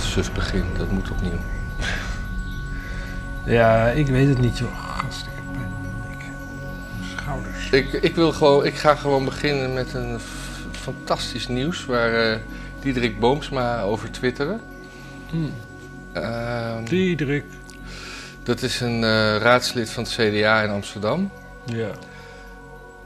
[0.00, 0.64] suf begin.
[0.78, 1.38] Dat moet opnieuw.
[3.44, 4.98] Ja, ik weet het niet, joh.
[4.98, 7.14] Gast, ik heb pijn in mijn.
[7.16, 7.70] Schouders.
[7.70, 10.18] Ik, ik, wil gewoon, ik ga gewoon beginnen met een
[10.72, 12.36] fantastisch nieuws waar eh
[12.80, 14.58] Diederik Boomsma over twitterde.
[15.30, 15.36] Hm.
[16.12, 17.44] Ehm, Diederik.
[18.42, 21.30] dat is een eh, raadslid van het CDA in Amsterdam.
[21.64, 21.90] Ja.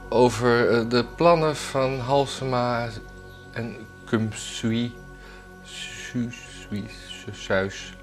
[0.09, 2.87] Over eh, de plannen van Halsema
[3.51, 3.75] en
[4.05, 4.93] Kumsui
[5.63, 5.73] Su-
[6.11, 6.44] Sui- Su-
[7.31, 7.93] Suis.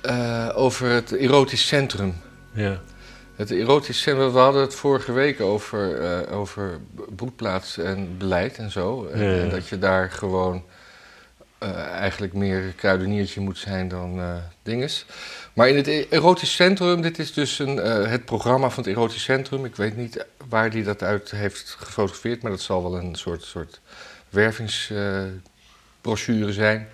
[0.00, 2.14] Eh, over het erotisch centrum.
[2.52, 2.80] Ja.
[3.36, 6.78] Het erotisch centrum, we hadden het vorige week over, eh, over
[7.16, 9.06] broedplaats en beleid en zo.
[9.06, 9.42] En, Ja, ja.
[9.42, 10.64] en dat je daar gewoon
[11.58, 14.20] eh, eigenlijk meer kruideniertje moet zijn dan
[14.62, 15.06] dinges.
[15.52, 19.22] Maar in het e- erotisch centrum, dit is dus een, het programma van het erotisch
[19.22, 19.64] centrum.
[19.64, 23.42] Ik weet niet waar die dat uit heeft gefotografeerd, maar dat zal wel een soort,
[23.42, 23.80] soort
[24.28, 26.88] wervingsbrochure zijn.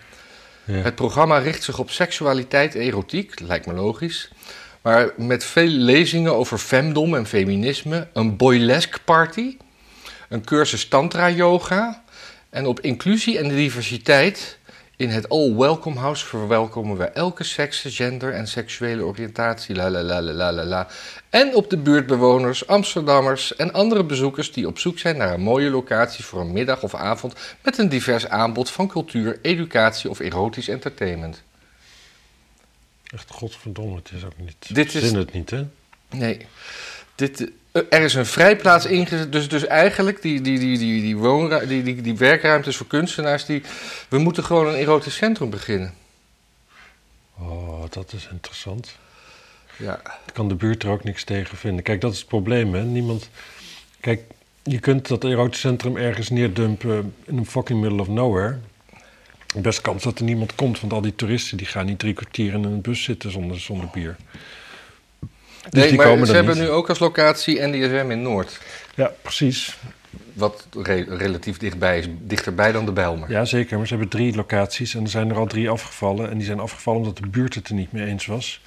[0.71, 4.31] Het programma richt zich op seksualiteit, erotiek, lijkt me logisch.
[4.83, 9.57] Maar met veel lezingen over femdom en feminisme, een boylesque party,
[10.29, 12.05] een cursus tantra yoga
[12.51, 14.58] en op inclusie en diversiteit
[14.99, 19.75] in het All Welcome House verwelkomen we elke seks, gender en seksuele oriëntatie.
[19.75, 20.87] La la la la la la.
[21.31, 25.71] En op de buurtbewoners, Amsterdammers en andere bezoekers die op zoek zijn naar een mooie
[25.71, 30.69] locatie voor een middag of avond met een divers aanbod van cultuur, educatie of erotisch
[30.69, 31.43] entertainment.
[33.05, 34.75] Echt godverdomme, het is ook niet...
[34.75, 35.67] Dit is- het niet, hè?
[36.11, 36.47] Nee.
[37.15, 37.51] Dit,
[37.91, 39.33] er is een vrijplaats ingezet.
[39.33, 43.45] Dus, dus eigenlijk die, die, die, die, die, woonru- die, die, die werkruimtes voor kunstenaars.
[43.45, 43.63] Die,
[44.09, 45.95] we moeten gewoon een erotisch centrum beginnen.
[47.39, 48.97] Oh, dat is interessant.
[49.77, 50.01] Ja.
[50.33, 51.85] kan de buurt er ook niks tegen vinden.
[51.85, 52.85] Kijk, dat is het probleem, hè.
[52.85, 53.31] Niemand...
[54.01, 54.23] Kijk,
[54.63, 58.59] je kunt dat erotisch centrum ergens neerdumpen in een fucking middle of nowhere.
[59.57, 62.53] Best kans dat er niemand komt, want al die toeristen die gaan niet drie kwartier
[62.53, 64.17] in een bus zitten zonder, zonder bier.
[65.71, 66.65] Dus nee, die maar komen ze er hebben niet.
[66.65, 68.61] nu ook als locatie NDSM in Noord.
[68.95, 69.79] Ja, precies.
[70.33, 72.07] Wat re- relatief dichtbij is.
[72.21, 73.31] Dichterbij dan de Bijlmer.
[73.31, 73.77] Ja, zeker.
[73.79, 76.31] Maar ze hebben drie locaties en er zijn er al drie afgevallen.
[76.31, 78.61] En die zijn afgevallen omdat de buurt het er niet mee eens was.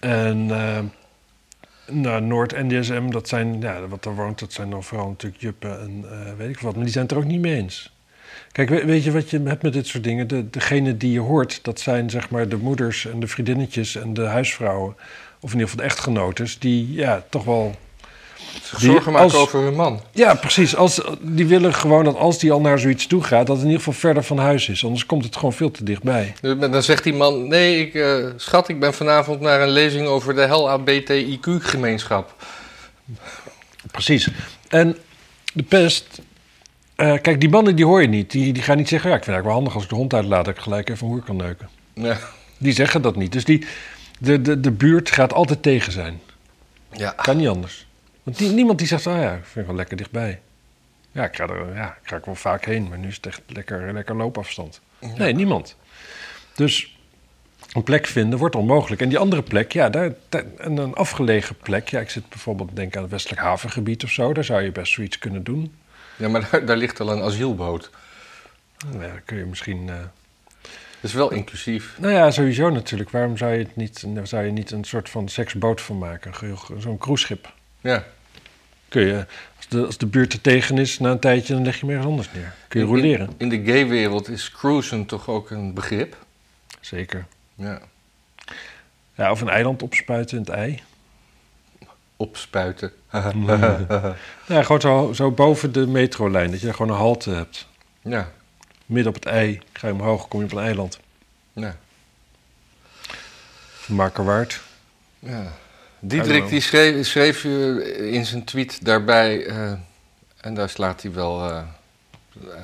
[0.00, 0.78] En eh
[1.86, 6.04] nou, Noord-NDSM, dat zijn, ja, wat daar woont, dat zijn dan vooral natuurlijk juppen en
[6.10, 6.74] eh, weet ik wat.
[6.74, 7.92] Maar die zijn het er ook niet mee eens.
[8.52, 10.26] Kijk, we- weet je wat je hebt met dit soort dingen?
[10.28, 14.14] De, degene die je hoort, dat zijn zeg maar de moeders en de vriendinnetjes en
[14.14, 14.96] de huisvrouwen.
[15.44, 17.74] Of in ieder geval de echtgenotes, die ja, toch wel
[18.52, 20.00] Die zorgen maken als- over hun man.
[20.12, 20.76] ja, precies.
[20.76, 23.70] Als, die willen gewoon dat als die al naar zoiets toe gaat, dat het in
[23.70, 24.84] ieder geval verder van huis is.
[24.84, 26.34] Anders komt het gewoon veel te dichtbij.
[26.40, 30.06] Dus Dan zegt die man: Nee, ik, eh, schat, ik ben vanavond naar een lezing
[30.06, 32.34] over de LHBTIQ-gemeenschap.
[33.90, 34.28] Precies.
[34.68, 34.96] En
[35.54, 36.06] de pest.
[36.96, 38.30] eh, kijk, die mannen die hoor je niet.
[38.30, 39.94] Die, die gaan niet zeggen: ja, ik vind het eigenlijk wel handig als ik de
[39.94, 41.68] hond uitlaat, dat ik gelijk even een hoer kan neuken.
[41.94, 42.18] Ja.
[42.58, 43.32] Die zeggen dat niet.
[43.32, 43.66] Dus die,
[44.22, 46.20] de, de, de buurt gaat altijd tegen zijn.
[46.92, 47.10] ja.
[47.10, 47.86] Kan niet anders.
[48.22, 50.40] Want die, niemand die zegt: ah ja, ik vind het wel lekker dichtbij.
[51.12, 53.26] Ja, ik ga er ja, ik ga er wel vaak heen, maar nu is het
[53.26, 54.80] echt lekker, lekker loopafstand.
[55.16, 55.76] Nee, niemand.
[56.54, 56.96] Dus
[57.72, 59.00] een plek vinden wordt onmogelijk.
[59.02, 61.88] En die andere plek, ja, daar, daar- en een afgelegen plek.
[61.88, 64.32] Ja, ik zit bijvoorbeeld denk aan het Westelijk Havengebied of zo.
[64.32, 65.74] Daar zou je best zoiets kunnen doen.
[66.16, 67.90] ja, maar daar, daar ligt al een asielboot.
[68.86, 69.88] Nou ja, dan kun je misschien.
[69.88, 69.94] eh,
[71.02, 71.94] Is wel inclusief.
[71.98, 73.10] nou ja, sowieso natuurlijk.
[73.10, 76.32] Waarom zou je, het niet, zou je niet een soort van seksboot van maken?
[76.78, 77.52] Zo'n cruiseschip.
[77.80, 78.04] Ja.
[78.88, 79.26] Kun je,
[79.56, 81.88] als de, als de buurt er tegen is, na een tijdje, dan leg je hem
[81.90, 82.54] ergens anders neer.
[82.68, 83.26] Kun je roleren.
[83.38, 86.16] In, in de gay-wereld is cruisen toch ook een begrip?
[86.80, 87.26] Zeker.
[87.54, 87.80] Ja.
[89.14, 90.82] Ja, of een eiland opspuiten in het ei.
[92.16, 92.92] Opspuiten.
[94.46, 96.50] Ja, gewoon zo, zo boven de metrolijn.
[96.50, 97.68] Dat je gewoon een halte hebt.
[98.02, 98.32] ja.
[98.92, 99.60] Midden op het ei.
[99.72, 101.00] Ga je omhoog, kom je op een eiland.
[101.52, 101.76] Ja.
[103.86, 104.60] Markerwaard.
[105.18, 105.52] ja.
[106.04, 109.72] Diederik die schreef, schreef in zijn tweet daarbij, eh,
[110.40, 111.62] en daar slaat hij wel, eh,
[112.48, 112.62] eh,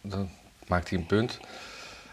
[0.00, 0.30] dan
[0.66, 1.38] maakt hij een punt.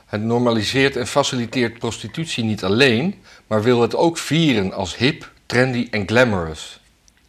[0.06, 5.88] Het normaliseert en faciliteert prostitutie niet alleen, maar wil het ook vieren als hip, trendy
[5.92, 6.80] en glamorous.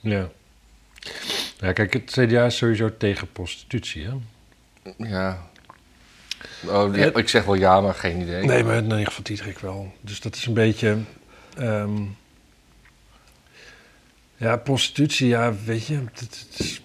[0.01, 0.29] Ja.
[1.59, 4.13] Ja, kijk, het CDA is sowieso tegen prostitutie, hè?
[4.97, 5.50] Ja.
[6.67, 8.45] Oh, ik zeg wel ja, maar geen idee.
[8.45, 9.93] Nee, maar in ieder geval Diederik wel.
[10.01, 10.99] Dus dat is een beetje...
[11.57, 12.03] ehm,
[14.37, 15.95] ja, prostitutie, ja, weet je...
[15.95, 16.83] Het, het is,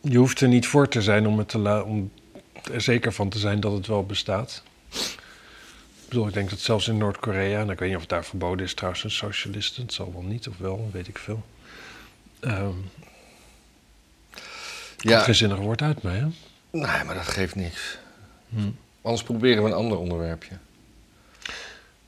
[0.00, 2.10] je hoeft er niet voor te zijn om, het te om
[2.72, 4.62] er zeker van te zijn dat het wel bestaat.
[4.90, 7.60] Ik bedoel, ik denk dat zelfs in Noord-Korea...
[7.60, 9.82] en ik weet niet of het daar verboden is trouwens, een socialisten.
[9.82, 11.42] Het zal wel niet, of wel, weet ik veel.
[12.40, 12.76] Ehm
[14.96, 16.26] ja, Geen zinnig woord uit mij, hè?
[16.74, 17.98] Nee, maar dat geeft niks.
[18.48, 18.70] Hm.
[19.02, 20.54] Anders proberen we een ander onderwerpje.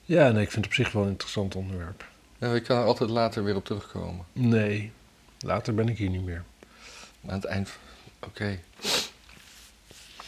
[0.05, 2.05] Ja, nee, ik vind het op zich wel een interessant onderwerp.
[2.39, 4.25] Ja, ik kan er altijd later weer op terugkomen.
[4.33, 4.93] Nee,
[5.41, 6.45] later ben ik hier niet meer.
[7.27, 7.71] Aan het eind.
[8.21, 8.59] Oké.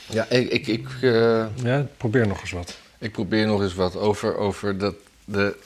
[0.07, 2.79] Ja, ik, ik, ik, eh, Ja, probeer nog eens wat.
[2.99, 4.95] ik probeer nog eens wat over, over dat,
[5.25, 5.57] de,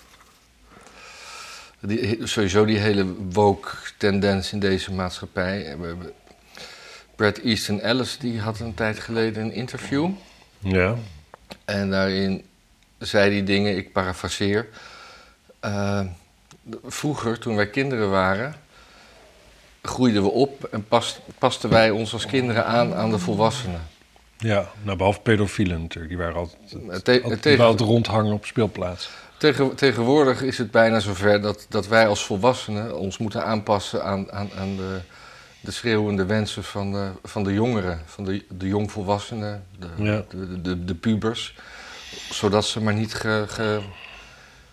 [1.81, 5.77] die, sowieso die hele woke-tendens in deze maatschappij.
[5.79, 6.13] We
[7.17, 10.09] Brad Easton Ellis die had een tijd geleden een interview.
[10.59, 10.95] Ja,
[11.65, 12.45] En daarin
[12.99, 14.69] zei hij dingen, ik parafraseer.
[15.61, 16.01] eh,
[16.85, 18.55] vroeger, toen wij kinderen waren,
[19.83, 23.81] groeiden we op en past, pasten wij ons als kinderen aan aan de volwassenen.
[24.39, 24.71] ja.
[24.83, 26.09] Nou, behalve pedofielen natuurlijk.
[26.15, 29.11] Die waren altijd, Te- altijd, die tegen- waren altijd rondhangen op speelplaats.
[29.39, 34.33] Tegen, tegenwoordig is het bijna zover dat, dat wij als volwassenen ons moeten aanpassen aan,
[34.33, 34.99] aan, aan de,
[35.63, 40.25] de schreeuwende wensen van de, van de jongeren, van de, de jongvolwassenen, de, Ja.
[40.63, 41.55] de, de, pubers.
[42.31, 43.81] Zodat ze maar niet ge, ge,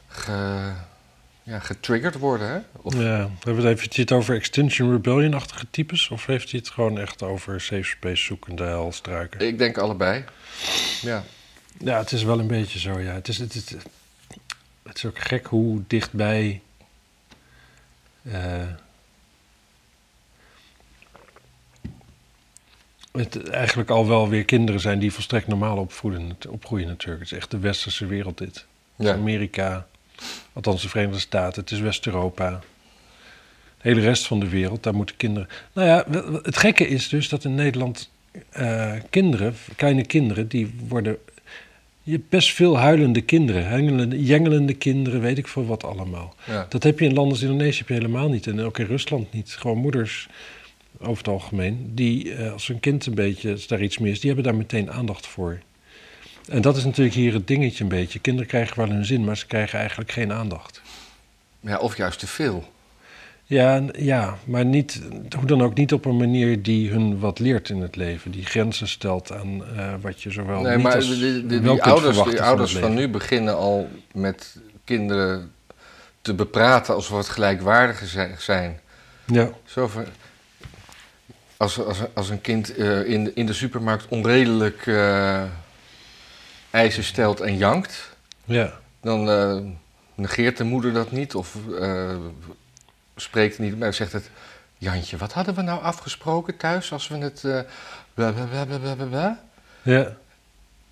[0.08, 0.72] ge-
[1.44, 2.48] ja, getriggerd worden.
[2.50, 2.60] Hè?
[2.82, 6.10] Of, Ja, hebben we het heeft hij het over Extinction Rebellion-achtige types?
[6.10, 9.40] Of heeft hij het gewoon echt over safe space zoekende helstruiken?
[9.48, 10.24] Ik denk allebei.
[11.02, 11.24] Ja.
[11.78, 13.12] Ja, het is wel een beetje zo, ja.
[13.14, 13.70] Het is, het is,
[14.84, 16.62] het is ook gek hoe dichtbij...
[18.32, 18.42] eh,
[23.20, 27.20] het eigenlijk al wel weer kinderen zijn die volstrekt normaal opvoeden, opgroeien natuurlijk.
[27.20, 28.56] Het is echt de westerse wereld dit.
[28.56, 28.66] Het
[28.98, 29.14] is Ja.
[29.14, 29.88] Amerika,
[30.54, 32.50] althans de Verenigde Staten, het is West-Europa.
[33.82, 35.50] De hele rest van de wereld, daar moeten kinderen...
[35.74, 36.06] Nou ja,
[36.42, 38.10] het gekke is dus dat in Nederland
[38.50, 41.18] eh, kinderen, kleine kinderen, die worden...
[42.04, 46.36] Je hebt best veel huilende kinderen, hengelende, jengelende kinderen, weet ik veel wat allemaal.
[46.46, 46.66] Ja.
[46.70, 48.48] Dat heb je in landen als Indonesië heb je helemaal niet.
[48.48, 49.56] En ook in Rusland niet.
[49.60, 50.28] Gewoon moeders,
[51.02, 54.28] over het algemeen, die eh, als hun kind een beetje, als daar iets mis, die
[54.34, 55.60] hebben daar meteen aandacht voor.
[56.50, 58.20] En dat is natuurlijk hier het dingetje een beetje.
[58.20, 60.82] Kinderen krijgen wel hun zin, maar ze krijgen eigenlijk geen aandacht.
[61.60, 62.64] ja, of juist te veel.
[63.44, 65.02] Ja, ja, maar niet,
[65.38, 68.32] hoe dan ook niet op een manier die hun wat leert in het leven.
[68.32, 71.62] Die grenzen stelt aan eh, wat je zowel nee, niet maar als de, de- de-
[71.62, 75.52] die ouders, die van ouders van nu beginnen al met kinderen
[76.22, 78.80] te bepraten alsof het gelijkwaardigen zi- zijn.
[79.26, 80.06] Ja, Zo van,
[81.60, 85.44] als, als, als een kind eh, in, de, in de supermarkt onredelijk eh,
[86.70, 88.16] eisen stelt en jankt,
[88.46, 89.58] ja, dan eh,
[90.16, 91.56] negeert de moeder dat niet of
[93.16, 94.30] spreekt niet, maar zegt het...
[94.82, 97.44] Jantje, wat hadden we nou afgesproken thuis als we het...
[97.44, 97.62] eh,
[98.14, 99.44] bla, bla, bla, bla, bla, bla, bla?"
[99.82, 100.16] ja.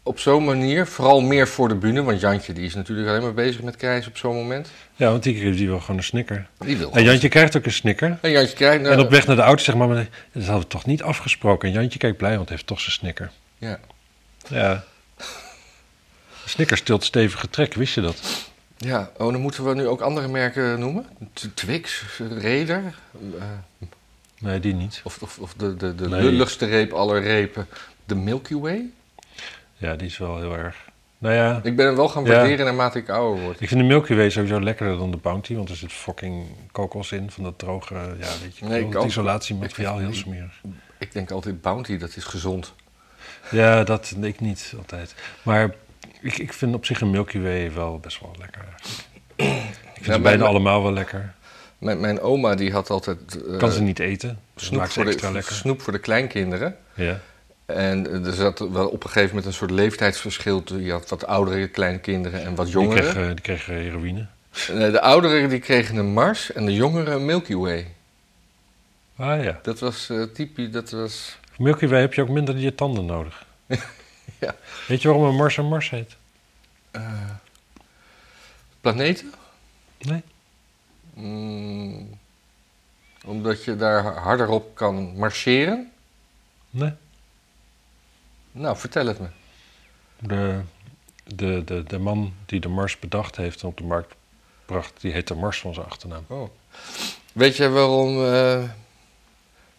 [0.08, 3.34] Op zo'n manier, vooral meer voor de bühne, want Jantje die is natuurlijk alleen maar
[3.34, 4.70] bezig met krijs op zo'n moment.
[4.96, 6.48] Ja, want die, die wil gewoon een snicker.
[6.60, 8.18] Die wil En Jantje krijgt ook een snicker.
[8.22, 8.82] En Jantje krijgt...
[8.82, 9.94] nou, En op weg naar de auto zegt mama,
[10.32, 11.68] dat hadden we toch niet afgesproken.
[11.68, 13.32] En Jantje kijkt blij, want hij heeft toch zijn snicker.
[13.58, 13.80] Ja.
[14.50, 14.84] Ja.
[16.44, 18.46] Een snicker stilt stevige trek, wist je dat?
[18.78, 21.06] Ja, oh, dan moeten we nu ook andere merken noemen.
[21.54, 22.04] Twix,
[22.42, 22.84] Raider,
[23.40, 23.44] eh,
[24.40, 25.02] Nee, die niet.
[25.04, 26.22] of, of, of de, de, de Nee.
[26.24, 27.68] lulligste reep aller repen,
[28.06, 28.86] de Milky Way.
[29.78, 30.76] Ja, die is wel heel erg...
[31.20, 32.36] Nou ja, Ik ben hem wel gaan Ja.
[32.36, 33.62] waarderen naarmate ik ouder word.
[33.62, 35.56] ik vind de Milky Way sowieso lekkerder dan de Bounty.
[35.56, 37.94] Want er zit fucking kokos in van dat droge...
[37.94, 40.62] Ja, weet je, Nee, ik isolatiemateriaal, heel smerig.
[41.00, 42.74] Ik denk altijd Bounty, dat is gezond.
[43.52, 45.16] Ja, dat ik niet altijd.
[45.44, 45.72] Maar
[46.22, 48.62] ik, ik vind op zich een Milky Way wel best wel lekker.
[48.62, 49.08] eigenlijk.
[49.36, 51.34] Ik vind Ja, ze bij bijna allemaal wel lekker.
[51.78, 54.40] Mijn, mijn oma die had altijd eh, Kan ze niet eten.
[54.54, 55.56] Dat snoep, maakt ze voor de, extra lekker.
[55.56, 56.78] snoep voor de kleinkinderen.
[56.94, 57.20] Ja.
[57.68, 60.64] En er zat wel op een gegeven moment een soort leeftijdsverschil.
[60.78, 63.04] Je had wat oudere kleinkinderen en wat Die jongeren.
[63.04, 64.26] kregen, die kregen heroïne.
[64.52, 67.88] Eh, De ouderen die kregen een Mars en de jongeren een Milky Way.
[69.16, 69.60] Ah ja.
[69.64, 71.38] Dat was eh typisch, dat was...
[71.58, 73.46] Milky Way heb je ook minder je tanden nodig.
[74.40, 74.56] Ja.
[74.88, 76.16] Weet je waarom een Mars een Mars heet?
[76.92, 77.02] eh,
[78.82, 79.34] planeten?
[80.00, 80.22] Nee.
[81.14, 82.10] Mm,
[83.26, 85.92] omdat je daar harder op kan marcheren?
[86.70, 86.92] Nee.
[88.58, 89.28] Nou, vertel het me.
[90.20, 90.62] De,
[91.24, 94.16] de, de, de man die de Mars bedacht heeft en op de markt
[94.66, 96.26] bracht, die heet de Mars van zijn achternaam.
[96.28, 96.50] Oh.
[97.34, 98.64] Weet jij waarom eh,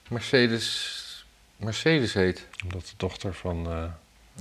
[0.09, 0.97] Mercedes
[1.57, 2.47] Mercedes heet?
[2.65, 3.85] Omdat de dochter van eh,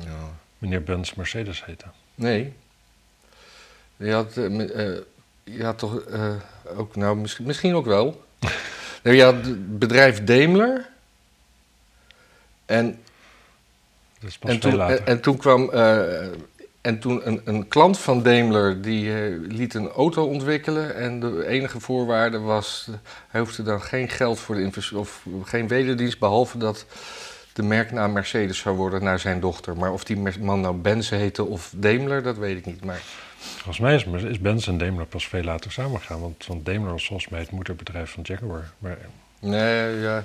[0.06, 0.30] Ja.
[0.58, 1.86] meneer Benz Mercedes heette.
[2.16, 2.54] Nee.
[3.98, 5.02] Je had, me- eh,
[5.56, 6.36] je had toch eh,
[6.78, 8.26] ook, nou misschien, misschien ook wel.
[9.04, 10.90] nee, je had het bedrijf Daimler.
[12.66, 13.00] En,
[14.26, 15.00] Is pas en, toen, later.
[15.00, 15.70] en, en toen kwam.
[15.70, 16.28] eh,
[16.82, 20.96] en toen een, een klant van Daimler die eh, liet een auto ontwikkelen.
[20.96, 22.90] En de enige voorwaarde was.
[23.28, 25.06] hij hoefde dan geen geld voor de investering.
[25.06, 26.20] of geen wederdienst.
[26.20, 26.86] behalve dat
[27.54, 29.78] de merknaam Mercedes zou worden naar zijn dochter.
[29.78, 32.86] Maar of die man nou Benz heette of Daimler, dat weet ik niet.
[32.86, 33.02] Maar
[33.38, 36.20] Volgens mij is, is Benz en Daimler pas veel later samengegaan.
[36.20, 38.72] Want, want Daimler was volgens mij het moederbedrijf van Jaguar.
[38.78, 38.98] Maar
[39.40, 40.24] nee, ja,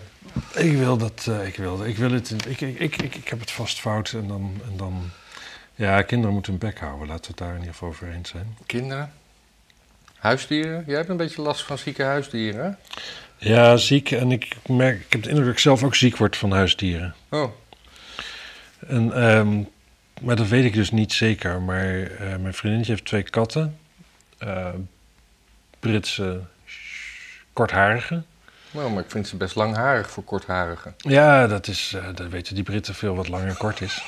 [0.55, 3.41] ik wil dat, eh, ik wil, ik wil het, ik, ik, ik, ik, ik heb
[3.41, 5.11] het vast fout en dan, en dan...
[5.75, 7.09] Ja, kinderen moeten hun bek houden.
[7.09, 8.57] Laten we het daar in ieder geval over eens zijn.
[8.67, 9.13] kinderen.
[10.19, 10.85] Huisdieren?
[10.87, 12.71] Jij hebt een beetje last van zieke huisdieren, hè?
[13.49, 14.11] Ja, ziek.
[14.11, 17.15] En ik merk, ik heb de indruk dat ik zelf ook ziek word van huisdieren.
[17.29, 17.51] Oh,
[18.87, 19.63] En, ehm,
[20.21, 21.63] maar dat weet ik dus niet zeker.
[21.63, 23.79] Maar eh, mijn vriendinnetje heeft twee katten.
[24.39, 24.69] Eh,
[25.81, 26.41] Britse
[27.53, 28.23] kortharige.
[28.73, 30.95] Nou, maar ik vind ze best langharig voor kortharigen.
[30.97, 34.03] Ja, dat is, eh dat weten die Britten veel wat lang en kort is.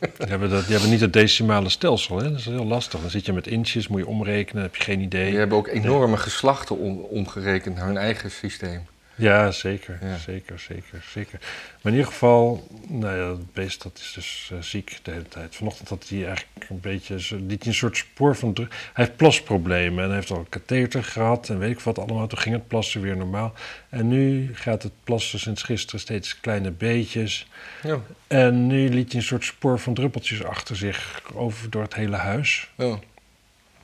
[0.00, 2.30] Die hebben, dat, die hebben niet het decimale stelsel, hè?
[2.30, 3.00] dat is heel lastig.
[3.00, 5.30] Dan zit je met inches, moet je omrekenen, heb je geen idee.
[5.30, 8.86] Die hebben ook enorme geslachten om, omgerekend naar hun eigen systeem.
[9.14, 10.16] Ja, zeker, Ja.
[10.16, 11.38] zeker, zeker, zeker.
[11.82, 15.28] Maar in ieder geval, nou ja, dat beest dat is dus eh, ziek de hele
[15.28, 15.56] tijd.
[15.56, 18.70] Vanochtend had hij eigenlijk een beetje, liet een soort spoor van druk.
[18.92, 22.26] Hij heeft plasproblemen en hij heeft al een katheter gehad en weet ik wat allemaal.
[22.26, 23.52] Toen ging het plassen weer normaal.
[23.88, 27.46] En nu gaat het plassen sinds gisteren steeds kleine beetjes.
[27.82, 27.98] Ja.
[28.26, 32.16] En nu liet hij een soort spoor van druppeltjes achter zich over door het hele
[32.16, 32.70] huis.
[32.76, 32.98] Oh.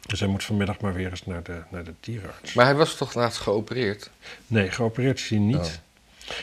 [0.08, 2.54] Dus hij moet vanmiddag maar weer eens naar de, naar de dierenarts.
[2.54, 4.10] Maar hij was toch laatst geopereerd?
[4.46, 5.56] Nee, geopereerd is hij niet.
[5.56, 5.66] Oh.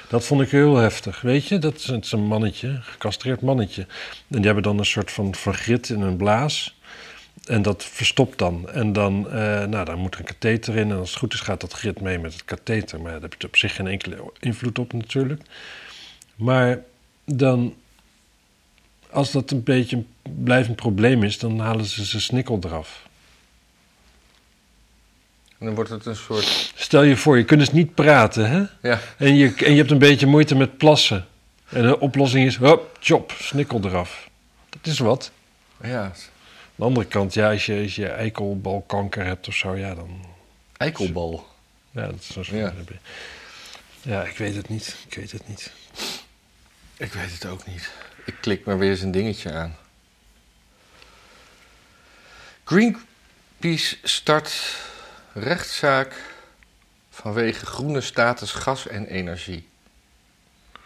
[0.09, 1.21] Dat vond ik heel heftig.
[1.21, 3.81] Weet je, dat is, het is een mannetje, een gecastreerd mannetje.
[4.27, 6.79] En die hebben dan een soort van, van grit in een blaas.
[7.45, 8.69] En dat verstopt dan.
[8.69, 10.91] En dan, eh, nou, dan moet er een katheter in.
[10.91, 13.01] En als het goed is, gaat dat grit mee met het katheter.
[13.01, 15.41] Maar daar heb je op zich geen enkele invloed op natuurlijk.
[16.35, 16.79] Maar
[17.25, 17.75] dan,
[19.09, 23.03] als dat een beetje een blijvend probleem is, dan halen ze zijn snikkel eraf.
[25.59, 26.71] En dan wordt het een soort...
[26.75, 28.89] Stel je voor, je kunt dus niet praten, hè?
[28.89, 31.25] Ja, En je, en je hebt een beetje moeite met plassen.
[31.69, 34.29] En de oplossing is, hop, chop, snikkel eraf.
[34.69, 35.31] Dat is wat.
[35.81, 36.03] ja.
[36.03, 36.13] Aan
[36.75, 40.25] de andere kant, ja, als je, als je eikelbalkanker hebt of zo, ja, dan...
[40.77, 41.47] eikelbal.
[41.91, 42.73] Ja, dat is zo Ja.
[44.01, 44.95] ja, ik weet het niet.
[45.07, 45.71] Ik weet het niet.
[46.97, 47.91] Ik weet het ook niet.
[48.25, 49.75] Ik klik maar weer eens een dingetje aan.
[52.63, 54.77] Greenpeace start
[55.39, 56.21] rechtszaak
[57.09, 59.67] vanwege groene status gas en energie.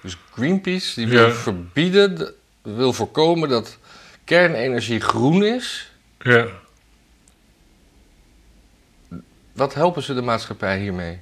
[0.02, 1.34] Dus Greenpeace die wil Ja.
[1.34, 3.78] verbieden, de- wil voorkomen dat
[4.24, 5.92] kernenergie groen is.
[6.20, 6.48] Ja.
[9.52, 11.18] Wat helpen ze de maatschappij hiermee?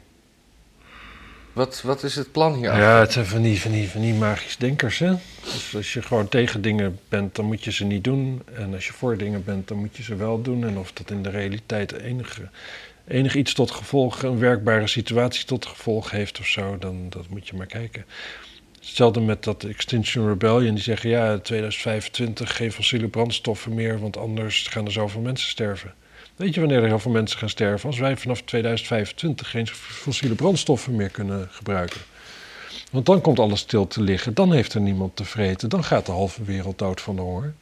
[1.53, 2.75] Wat, wat is het plan hier?
[2.77, 5.13] Ja, het zijn van die, van, die, van die magisch denkers, hè.
[5.43, 8.41] Dus als je gewoon tegen dingen bent, dan moet je ze niet doen.
[8.53, 10.63] En als je voor dingen bent, dan moet je ze wel doen.
[10.65, 12.49] En of dat in de realiteit enige,
[13.07, 17.47] enig iets tot gevolg, een werkbare situatie tot gevolg heeft of zo, dan dat moet
[17.47, 18.05] je maar kijken.
[18.79, 24.67] Hetzelfde met dat Extinction Rebellion, die zeggen ja, 2025 geen fossiele brandstoffen meer, want anders
[24.67, 25.93] gaan er zoveel mensen sterven.
[26.35, 27.89] Weet je wanneer er heel veel mensen gaan sterven?
[27.89, 32.01] Als wij vanaf 2025 geen fossiele brandstoffen meer kunnen gebruiken.
[32.91, 36.05] Want dan komt alles stil te liggen, dan heeft er niemand te vreten, dan gaat
[36.05, 37.53] de halve wereld dood van de honger.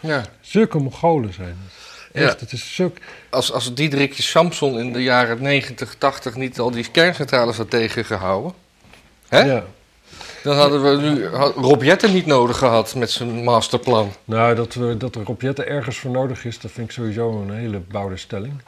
[0.00, 0.24] Ja.
[0.40, 1.89] Zulke Mongolen zijn het.
[2.12, 2.20] Ja.
[2.20, 2.96] Echt, het is zulk...
[3.30, 8.52] Als, als Diederikje Samson in de jaren 90, 80 niet al die kerncentrales had tegengehouden.
[9.28, 9.40] Hè?
[9.40, 9.64] Ja.
[10.42, 14.12] Dan hadden we nu had Rob Jetten niet nodig gehad met zijn masterplan.
[14.24, 17.40] Nou, dat, we, dat er Rob Jetten ergens voor nodig is, dat vind ik sowieso
[17.40, 18.62] een hele bouwde stelling.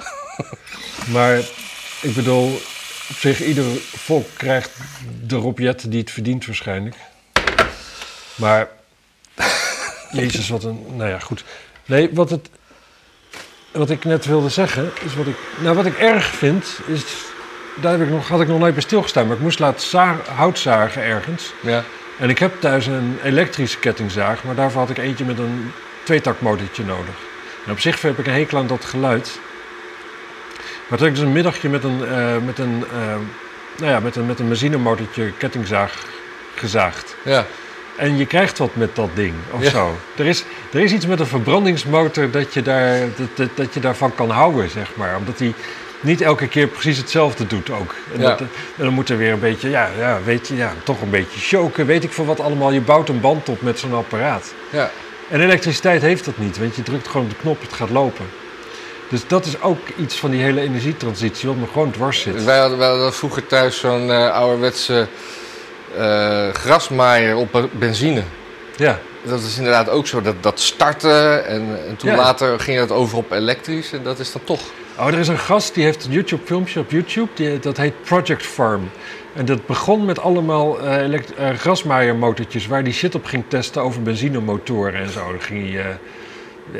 [1.15, 1.39] maar
[2.03, 2.55] ik bedoel,
[3.09, 4.71] op zich, ieder volk krijgt
[5.27, 6.97] de Rob Jetten die het verdient waarschijnlijk.
[8.35, 8.69] Maar,
[10.13, 11.45] jezus, wat een, nou ja, goed.
[11.85, 12.49] Nee, wat, het,
[13.73, 17.05] wat ik net wilde zeggen, is wat ik, nou wat ik erg vind, is,
[17.75, 20.21] daar heb ik nog, had ik nog nooit bij stilgestaan, maar ik moest laten za-
[20.35, 21.52] hout zagen ergens.
[21.61, 21.85] Ja.
[22.19, 26.85] En ik heb thuis een elektrische kettingzaag, maar daarvoor had ik eentje met een tweetaktmotortje
[26.85, 27.14] nodig.
[27.67, 29.38] En op zich heb ik een hekel aan dat geluid.
[30.88, 33.17] Maar toen heb ik dus een middagje met een, eh, met een, eh,
[33.79, 36.05] nou ja, met een, met een benzinemotortje kettingzaag
[36.55, 37.17] gezaagd.
[37.25, 37.47] Ja.
[37.97, 39.71] En je krijgt wat met dat ding, of Ja.
[39.71, 39.97] zo.
[40.17, 43.81] Er is, er is iets met een verbrandingsmotor dat je, daar, dat, dat, dat je
[43.81, 45.17] daarvan kan houden, zeg maar.
[45.17, 45.55] Omdat hij
[46.01, 47.95] niet elke keer precies hetzelfde doet ook.
[48.15, 48.29] En, Ja.
[48.29, 51.11] dat, en dan moet er weer een beetje, ja, ja, weet je, ja, toch een
[51.11, 51.87] beetje choken.
[51.87, 52.73] Weet ik voor wat allemaal.
[52.73, 54.55] Je bouwt een band op met zo'n apparaat.
[54.71, 54.91] ja.
[55.31, 58.27] En elektriciteit heeft dat niet, want je drukt gewoon de knop, het gaat lopen.
[59.09, 62.45] Dus dat is ook iets van die hele energietransitie, wat me gewoon dwars zit.
[62.45, 65.07] Wij, hadden, wij hadden vroeger thuis zo'n eh, ouderwetse
[66.53, 68.23] grasmaaier op eh, benzine.
[68.77, 72.17] Ja, Dat is inderdaad ook zo, dat, dat starten en, en toen Ja.
[72.17, 74.61] later ging het over op elektrisch en dat is dan toch...
[74.99, 78.47] Oh, er is een gast die heeft een YouTube-filmpje op YouTube, die, dat heet Project
[78.47, 78.91] Farm.
[79.35, 83.83] En dat begon met allemaal eh elekt- eh, grasmaaiermotortjes waar die shit op ging testen
[83.83, 85.21] over benzinemotoren en zo.
[85.31, 85.95] Dan ging hij, eh,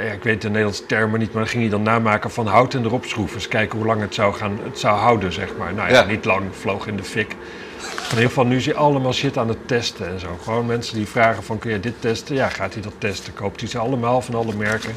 [0.07, 2.75] ja, ik weet de Nederlandse termen niet, maar dan ging hij dan namaken van hout
[2.75, 3.37] en erop schroeven.
[3.37, 5.75] Dus kijken hoe lang het zou, gaan, het zou houden, zeg maar.
[5.75, 6.05] Nou ja, Ja.
[6.07, 7.35] niet lang, vloog in de fik.
[7.83, 10.39] In ieder geval, nu is hij allemaal shit aan het testen en zo.
[10.43, 12.35] Gewoon mensen die vragen van, kun je dit testen?
[12.35, 13.35] Ja, gaat hij dat testen?
[13.35, 14.95] Koopt hij ze allemaal van alle merken.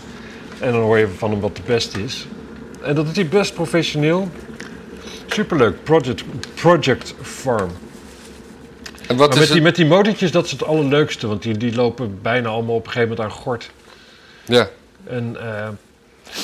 [0.59, 2.27] En dan hoor je van hem wat de beste is.
[2.81, 4.29] En dat is hij best professioneel.
[5.25, 6.23] Superleuk, Project,
[6.53, 7.69] Project Farm.
[9.07, 11.27] En wat Maar is met die, met die motortjes, dat is het allerleukste.
[11.27, 13.71] Want die, die lopen bijna allemaal op een gegeven moment aan gort.
[14.45, 14.69] Ja.
[15.03, 15.67] En, eh,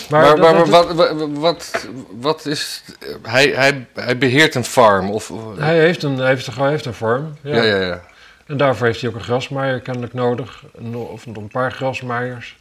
[0.09, 0.91] maar Maar, wat,
[1.33, 1.87] wat,
[2.19, 2.83] wat, is...
[3.21, 5.31] Hij, hij, hij beheert een farm, of...
[5.57, 7.37] hij, heeft een, hij, heeft, een- heeft een farm.
[7.41, 7.55] Ja.
[7.55, 8.01] ja, ja, ja.
[8.45, 10.63] En daarvoor heeft hij ook een grasmaaier kennelijk nodig.
[10.75, 12.57] Een- Of een paar grasmaaiers.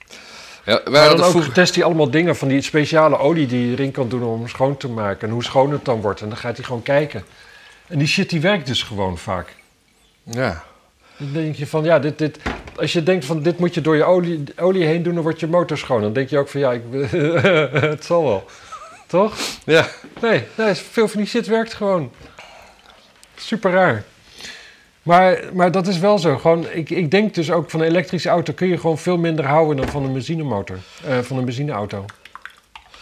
[0.64, 3.46] ja wij Maar hadden dan ook vroeger- test hij allemaal dingen van die speciale olie
[3.46, 5.28] die je erin kan doen om hem schoon te maken.
[5.28, 6.20] En hoe schoon het dan wordt.
[6.20, 7.24] En dan gaat hij gewoon kijken.
[7.86, 9.54] En die shit die werkt dus gewoon vaak.
[10.22, 10.62] Ja.
[11.20, 12.38] Dan denk je van, ja, dit, dit,
[12.76, 15.40] als je denkt van dit moet je door je olie, olie heen doen, dan wordt
[15.40, 16.02] je motor schoon.
[16.02, 16.82] Dan denk je ook van, ja, ik,
[17.90, 18.44] het zal wel.
[19.06, 19.36] Toch?
[19.64, 19.88] Ja.
[20.20, 22.12] Nee, nee, veel van die shit werkt gewoon.
[23.36, 24.04] Super raar.
[25.02, 26.38] Maar, maar dat is wel zo.
[26.38, 29.44] Gewoon, ik, ik denk dus ook van een elektrische auto kun je gewoon veel minder
[29.44, 30.78] houden dan van een benzinemotor.
[31.04, 32.04] Eh, van een benzineauto.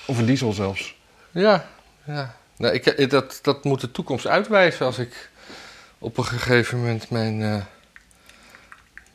[0.06, 0.96] Of een diesel zelfs.
[1.30, 1.66] Ja,
[2.04, 2.36] ja.
[2.56, 5.30] Nou, ik, dat, dat moet de toekomst uitwijzen als ik
[5.98, 7.62] op een gegeven moment mijn, eh,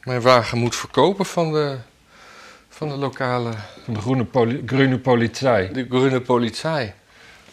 [0.04, 1.78] mijn wagen moet verkopen van de,
[2.70, 3.52] van de lokale,
[3.84, 5.72] Van de groene, poli groene politie.
[5.72, 6.94] de groene politie.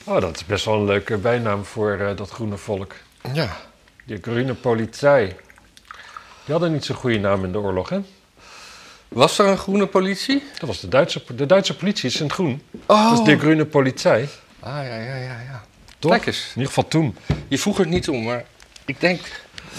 [0.04, 2.94] Oh, dat is best wel een leuke bijnaam voor eh, dat groene volk.
[3.32, 3.56] Ja.
[4.04, 5.26] De groene politie.
[6.44, 8.00] Die hadden niet zo'n goede naam in de oorlog, hè?
[9.08, 10.42] Was er een groene politie?
[10.58, 12.62] Dat was de Duitse, de Duitse politie, is in het groen.
[12.86, 13.10] Oh.
[13.10, 14.10] Dat is de groene politie.
[14.10, 14.26] Ah,
[14.60, 15.64] ja, ja, ja, ja.
[15.98, 16.10] Toch?
[16.10, 16.40] Kijk eens.
[16.42, 17.16] In ieder geval toen.
[17.48, 18.44] Je vroeg het niet om, maar
[18.84, 19.20] ik denk...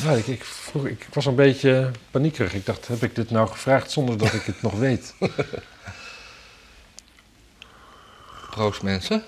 [0.04, 2.54] Ja, ik, ik, vroeg, ik was een beetje paniekerig.
[2.54, 5.14] Ik dacht, heb ik dit nou gevraagd zonder dat ik het nog weet?
[8.52, 9.24] Proost mensen.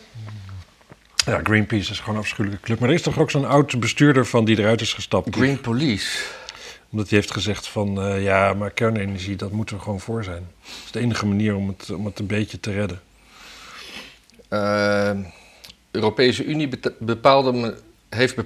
[1.25, 2.79] Ja, Greenpeace is gewoon een afschuwelijke club.
[2.79, 5.35] Maar er is toch ook zo'n oud bestuurder van die eruit is gestapt.
[5.35, 6.23] Green Police.
[6.89, 10.47] Omdat hij heeft gezegd van, eh, ja, maar kernenergie, dat moeten we gewoon voor zijn.
[10.61, 13.01] Dat is de enige manier om het, om het een beetje te redden.
[14.47, 15.11] Eh,
[15.91, 17.77] Europese Unie bepaalde me-
[18.09, 18.45] heeft be-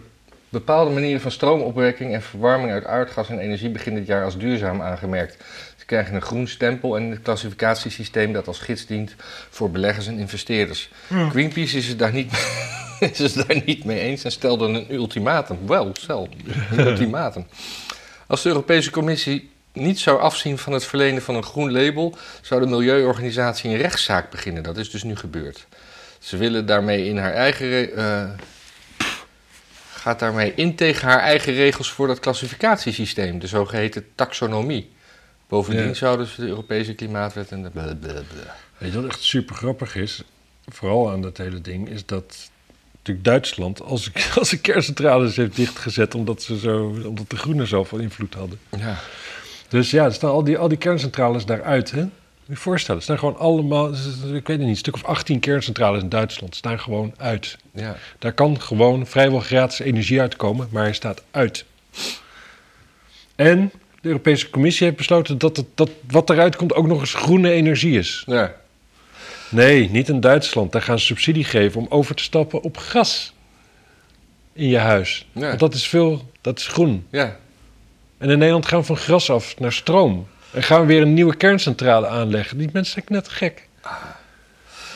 [0.49, 4.81] bepaalde manieren van stroomopwekking en verwarming uit aardgas en energie begin dit jaar als duurzaam
[4.81, 5.37] aangemerkt.
[5.77, 9.15] Ze krijgen een groen stempel en een klassificatiesysteem dat als gids dient
[9.49, 10.89] voor beleggers en investeerders.
[11.29, 12.31] Greenpeace is het, daar niet,
[13.13, 15.57] is het daar niet mee eens en stelde een ultimatum.
[15.67, 16.27] Wel, stel,
[16.71, 17.45] een ultimatum.
[18.27, 22.61] Als de Europese Commissie niet zou afzien van het verlenen van een groen label, zou
[22.61, 24.63] de milieuorganisatie een rechtszaak beginnen.
[24.63, 25.67] Dat is dus nu gebeurd.
[26.19, 27.95] Ze willen daarmee in haar eigen.
[27.95, 28.29] eh,
[30.07, 34.89] gaat daarmee in tegen haar eigen regels voor dat klassificatiesysteem, de zogeheten taxonomie.
[35.47, 35.93] Bovendien Ja.
[35.93, 37.69] zouden ze de Europese Klimaatwet en de.
[37.69, 38.55] blablabla.
[38.77, 40.21] Weet je wat echt super grappig is?
[40.67, 42.49] Vooral aan dat hele ding, is dat
[42.91, 47.99] natuurlijk Duitsland als, als een kerncentrales heeft dichtgezet omdat, ze zo, omdat de groenen zoveel
[47.99, 48.59] invloed hadden.
[48.77, 48.97] Ja.
[49.67, 51.91] Dus ja, er staan al die, al die kerncentrales daaruit.
[51.91, 52.05] Hè?
[52.47, 53.89] Je voorstellen, er staan gewoon allemaal,
[54.33, 57.57] ik weet het niet, een stuk of 18 kerncentrales in Duitsland staan gewoon uit.
[57.73, 57.95] ja.
[58.19, 61.65] Daar kan gewoon vrijwel gratis energie uitkomen, maar hij staat uit.
[63.35, 67.13] En de Europese Commissie heeft besloten dat, het, dat wat eruit komt ook nog eens
[67.13, 68.23] groene energie is.
[68.27, 68.55] ja.
[69.49, 70.71] Nee, niet in Duitsland.
[70.71, 73.33] Daar gaan ze subsidie geven om over te stappen op gas
[74.53, 75.27] in je huis.
[75.31, 75.47] Ja.
[75.47, 77.07] Want dat is veel, dat is groen.
[77.09, 77.37] ja.
[78.17, 80.27] En in Nederland gaan we van gras af naar stroom.
[80.51, 82.57] En gaan we weer een nieuwe kerncentrale aanleggen.
[82.57, 83.67] Die mensen zijn net gek.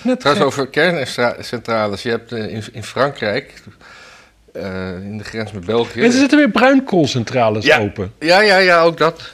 [0.04, 0.62] Net Trouwens, gek.
[0.64, 2.02] over kerncentrales.
[2.02, 3.54] Je hebt eh, in, in Frankrijk,
[4.54, 6.00] eh, in de grens met België.
[6.00, 7.80] En er zitten weer bruinkoolcentrales Ja.
[7.80, 8.14] open.
[8.20, 9.32] Ja, ja, ja, ook dat.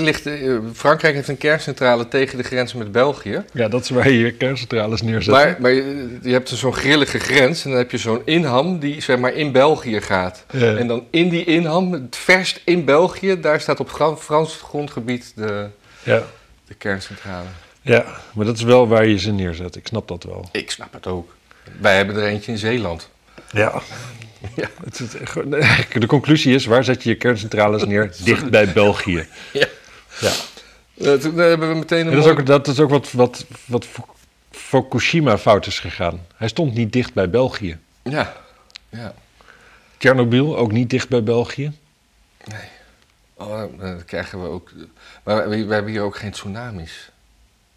[0.00, 3.44] Ligt, eh, Frankrijk heeft een kerncentrale tegen de grens met België.
[3.52, 5.34] Ja, dat is waar je kerncentrales neerzet.
[5.34, 9.00] Maar, maar je, je hebt zo'n grillige grens en dan heb je zo'n inham die
[9.00, 10.44] zeg maar in België gaat.
[10.50, 10.76] Ja.
[10.76, 15.68] En dan in die inham, het verst in België, daar staat op Frans grondgebied de,
[16.02, 16.22] ja.
[16.66, 17.46] de kerncentrale.
[17.82, 19.76] ja, maar dat is wel waar je ze neerzet.
[19.76, 20.48] Ik snap dat wel.
[20.52, 21.34] Ik snap het ook.
[21.80, 23.10] Wij hebben er eentje in Zeeland.
[23.50, 23.82] Ja.
[24.56, 24.68] Ja.
[24.84, 25.50] Het gewoon-
[25.98, 28.14] de conclusie is, waar zet je je kerncentrales neer?
[28.24, 29.26] Dicht bij België.
[29.52, 29.66] Ja.
[30.20, 30.30] Ja.
[30.98, 33.44] Eh, toen hebben we meteen een En dat is ook, dat is ook wat, wat,
[33.64, 34.02] wat Fu-
[34.50, 36.20] Fukushima fout is gegaan.
[36.36, 37.78] Hij stond niet dicht bij België.
[38.02, 38.36] Ja,
[38.88, 39.14] ja.
[39.96, 41.72] Tsjernobyl ook niet dicht bij België.
[43.34, 44.70] Oh, dan krijgen we ook...
[45.22, 47.10] Maar we, we hebben hier ook geen tsunamis.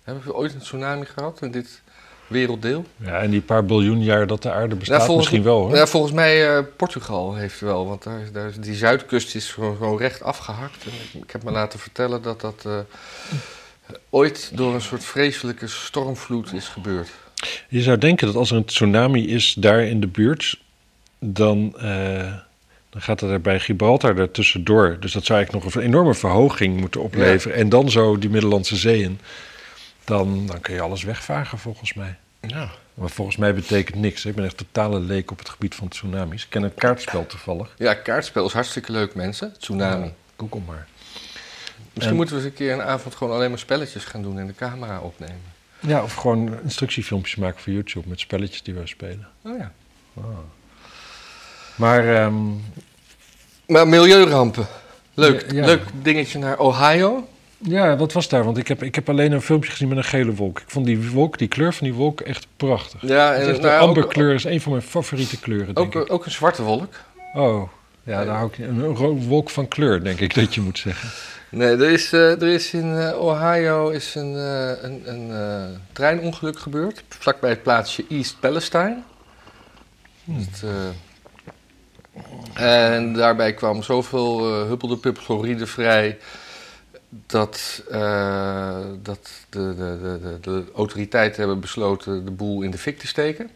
[0.03, 1.81] Hebben we ooit een tsunami gehad in dit
[2.27, 2.85] werelddeel.
[2.97, 5.75] Ja, en die paar biljoen jaar dat de aarde bestaat, volgens, misschien wel hoor.
[5.75, 9.97] Ja, volgens mij uh, Portugal heeft wel, want daar, daar, die zuidkust is gewoon, gewoon
[9.97, 10.83] recht afgehakt.
[10.83, 12.77] En ik, ik, heb me laten vertellen dat dat uh,
[14.09, 17.09] ooit door een soort vreselijke stormvloed is gebeurd.
[17.69, 20.59] Je zou denken dat als er een tsunami is daar in de buurt,
[21.19, 21.83] dan, uh,
[22.89, 24.97] dan gaat het er bij Gibraltar er tussendoor.
[24.99, 27.57] Dus dat zou eigenlijk nog een enorme verhoging moeten opleveren.
[27.57, 27.63] Ja.
[27.63, 29.19] En dan zo die Middellandse Zeeën.
[30.05, 32.17] Dan, dan kun je alles wegvagen volgens mij.
[32.39, 32.69] Ja.
[32.93, 34.25] Maar volgens mij betekent niks.
[34.25, 36.43] Ik ben echt totale leek op het gebied van tsunamis.
[36.43, 37.75] Ik ken het kaartspel toevallig.
[37.77, 39.53] Ja, kaartspel is hartstikke leuk, mensen.
[39.59, 40.05] Tsunami.
[40.05, 40.87] Ja, Google maar.
[41.93, 42.15] Misschien en...
[42.15, 44.55] moeten we eens een keer een avond gewoon alleen maar spelletjes gaan doen en de
[44.55, 45.53] camera opnemen.
[45.79, 49.27] Ja, of gewoon instructiefilmpjes maken voor YouTube met spelletjes die we spelen.
[49.41, 49.71] Oh ja.
[50.13, 50.37] Oh.
[51.75, 52.63] Maar, um...
[53.67, 54.67] maar milieurampen.
[55.13, 55.65] Leuk, ja, ja.
[55.65, 57.27] leuk dingetje naar Ohio.
[57.67, 58.43] Ja, wat was daar?
[58.43, 60.59] Want ik heb, ik heb alleen een filmpje gezien met een gele wolk.
[60.59, 63.01] Ik vond die wolk, die kleur van die wolk echt prachtig.
[63.01, 65.75] Ja, en echt, de amberkleur is een van mijn favoriete kleuren.
[65.75, 66.13] Ook, denk ik.
[66.13, 66.93] ook een zwarte wolk.
[67.33, 67.69] Oh,
[68.03, 71.09] ja, daar hou ik een, wolk van kleur, denk ik dat je moet zeggen.
[71.49, 76.59] Nee, er is, uh, er is in uh, Ohio is een, uh, een, een treinongeluk
[76.59, 77.03] gebeurd.
[77.07, 78.97] Vlakbij het plaatsje East Palestine.
[80.23, 80.47] Hmm.
[82.53, 85.13] En daarbij kwam zoveel uh, huppelde
[85.65, 86.17] vrij
[87.25, 92.99] dat, uh, dat de, de, de, de, autoriteiten hebben besloten de boel in de fik
[92.99, 93.49] te steken.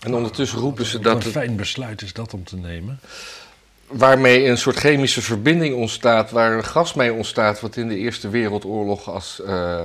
[0.00, 1.14] En ondertussen roepen ze dat.
[1.14, 3.00] Wat een fijn besluit is dat om te nemen.
[3.86, 8.28] Waarmee een soort chemische verbinding ontstaat, waar een gas mee ontstaat, wat in de Eerste
[8.28, 9.82] Wereldoorlog als uh,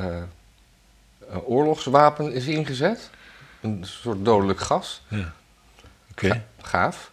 [0.00, 0.16] uh,
[1.44, 3.10] oorlogswapen is ingezet.
[3.60, 5.02] Een soort dodelijk gas.
[5.08, 5.32] Ja.
[6.10, 6.26] Oké.
[6.26, 6.44] Okay.
[6.62, 7.12] Gaaf.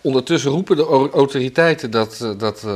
[0.00, 2.66] Ondertussen roepen de autoriteiten dat, dat,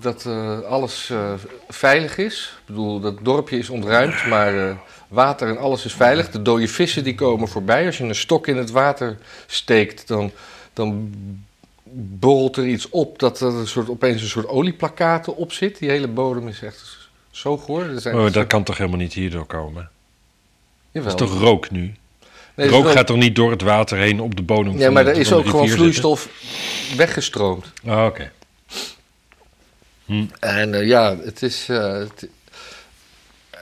[0.00, 1.32] dat uh, alles uh,
[1.68, 2.54] veilig is.
[2.60, 4.72] Ik bedoel, dat dorpje is ontruimd, maar uh,
[5.08, 6.30] water en alles is veilig.
[6.30, 7.86] De dode vissen die komen voorbij.
[7.86, 10.30] Als je een stok in het water steekt, dan,
[10.72, 11.14] dan
[11.92, 15.78] borrelt er iets op dat er een soort, opeens een soort olieplakaten op zit.
[15.78, 17.82] Die hele bodem is echt zo goor.
[17.82, 19.90] Er zijn oh, dat kan toch helemaal niet hierdoor komen?
[20.90, 21.10] Jawel.
[21.10, 21.94] Dat is toch rook nu?
[22.54, 24.78] Nee, rook gaat toch niet door het water heen op de bodem?
[24.78, 26.96] Ja, maar er is ook gewoon vloeistof zitten?
[26.96, 27.72] weggestroomd.
[27.86, 28.06] Ah, oké.
[28.06, 28.30] Okay.
[30.10, 30.26] Hm.
[30.40, 31.68] En uh, ja, het is.
[31.68, 32.28] Uh, het,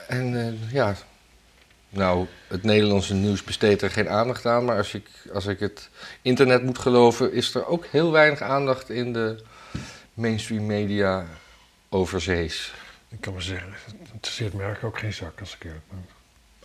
[0.07, 0.95] en uh, ja.
[1.89, 4.65] Nou, het Nederlandse nieuws besteedt er geen aandacht aan.
[4.65, 5.89] Maar als ik, als ik het
[6.21, 9.43] internet moet geloven, is er ook heel weinig aandacht in de
[10.13, 11.25] mainstream media
[11.89, 12.73] over zees.
[13.09, 16.05] Ik kan maar zeggen, het interesseert me eigenlijk ook geen zak als ik eerlijk ben.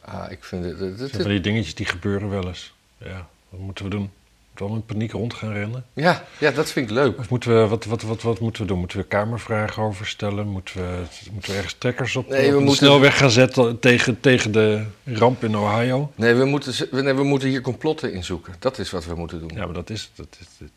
[0.01, 0.79] Ah, ik vind het.
[0.79, 2.75] het, het, het die dingetjes die gebeuren wel eens.
[2.97, 4.11] Ja, wat moeten we doen?
[4.58, 5.84] Wel in paniek rond gaan rennen?
[5.92, 7.18] Ja, ja dat vind ik leuk.
[7.18, 8.78] Of moeten we, wat, wat, wat, wat moeten we doen?
[8.78, 10.46] Moeten we kamervragen over stellen?
[10.48, 14.20] Moeten we, moeten we ergens trekkers op, nee, we op de snelweg gaan zetten tegen,
[14.20, 16.12] tegen de ramp in Ohio?
[16.14, 18.54] Nee we, moeten, nee, we moeten hier complotten inzoeken.
[18.58, 19.50] Dat is wat we moeten doen.
[19.54, 20.70] Ja, maar dat is, dat is dit.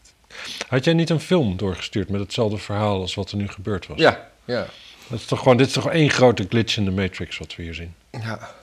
[0.68, 3.98] Had jij niet een film doorgestuurd met hetzelfde verhaal als wat er nu gebeurd was?
[3.98, 4.68] Ja, ja.
[5.08, 7.64] Dat is toch gewoon, dit is toch één grote glitch in de Matrix wat we
[7.64, 7.94] hier zien?
[8.12, 8.56] Ja.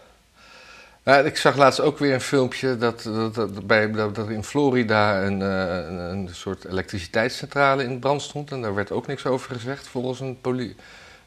[1.04, 5.22] Ik zag laatst ook weer een filmpje dat, dat, dat, bij, dat, dat in Florida
[5.22, 8.50] een, een, een, soort elektriciteitscentrale in brand stond.
[8.50, 10.76] En daar werd ook niks over gezegd, volgens een poli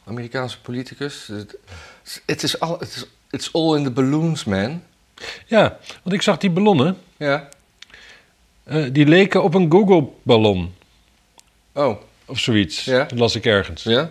[0.03, 1.31] Amerikaanse politicus.
[2.25, 4.83] Het is all, it's, it's all in the balloons, man.
[5.45, 6.97] Ja, want ik zag die ballonnen.
[7.17, 7.49] Ja.
[8.65, 10.75] Uh, die leken op een Google-ballon.
[11.73, 11.97] Oh.
[12.25, 12.85] Of zoiets.
[12.85, 13.03] Ja.
[13.03, 13.83] Dat las ik ergens.
[13.83, 14.09] Ja.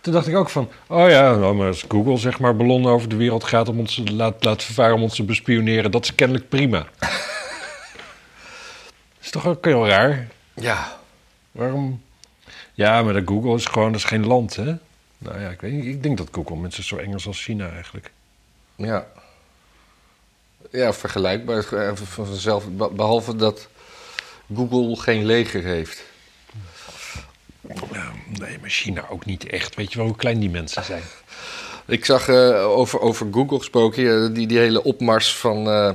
[0.00, 3.08] Toen dacht ik ook van, oh ja, nou, maar als Google zeg maar ballonnen over
[3.08, 6.48] de wereld gaat om ons laat, laat vervaren om ons te bespioneren, dat is kennelijk
[6.48, 6.86] prima.
[9.22, 10.28] is toch ook heel raar?
[10.54, 10.98] Ja.
[11.52, 12.02] Waarom?
[12.74, 14.74] Ja, maar de Google is gewoon, dat is geen land, hè?
[15.18, 15.84] Nou ja, ik weet.
[15.84, 18.10] Ik denk dat Google mensen zo Engels als China eigenlijk.
[18.76, 19.06] Ja.
[20.70, 22.64] Ja, vergelijkbaar vanzelf.
[22.92, 23.68] Behalve dat
[24.54, 26.04] Google geen leger heeft.
[28.38, 29.74] Nee, maar China ook niet echt.
[29.74, 31.02] Weet je wel hoe klein die mensen zijn?
[31.86, 35.90] Ik zag uh, over, over Google gesproken, die, die hele opmars van uh,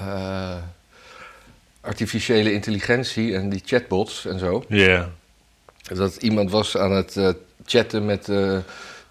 [0.00, 0.54] uh,
[1.80, 4.64] artificiële intelligentie en die chatbots en zo.
[4.68, 4.76] Ja.
[4.76, 5.06] Yeah.
[5.82, 7.34] Dat iemand was aan het
[7.64, 8.62] chatten met de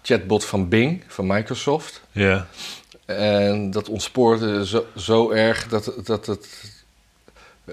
[0.02, 2.00] chatbot van Bing, van Microsoft.
[2.12, 2.46] Ja.
[3.04, 6.48] En dat ontspoorde zo, zo erg dat, dat het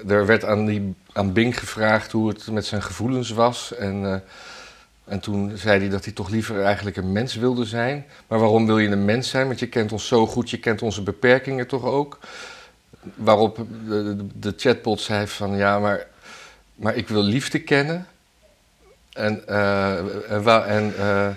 [0.08, 3.76] er werd aan, die, aan Bing gevraagd hoe het met zijn gevoelens was.
[3.76, 4.16] En, uh,
[5.06, 8.06] en toen zei hij dat hij toch liever eigenlijk een mens wilde zijn.
[8.28, 9.48] Maar waarom wil je een mens zijn?
[9.48, 12.20] Want je kent ons zo goed, je kent onze beperkingen toch ook.
[13.16, 13.66] Waarop
[14.34, 16.08] de, chatbot zei van ja, maar,
[16.76, 18.08] maar ik wil liefde kennen.
[19.14, 19.98] En, uh,
[20.32, 21.28] en, en uh,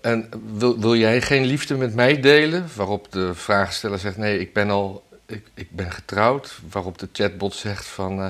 [0.00, 2.66] En wil, wil jij geen liefde met mij delen?
[2.76, 6.58] Waarop de vraagsteller zegt: Nee, ik ben al ik, ik ben getrouwd.
[6.70, 8.28] Waarop de chatbot zegt: van eh,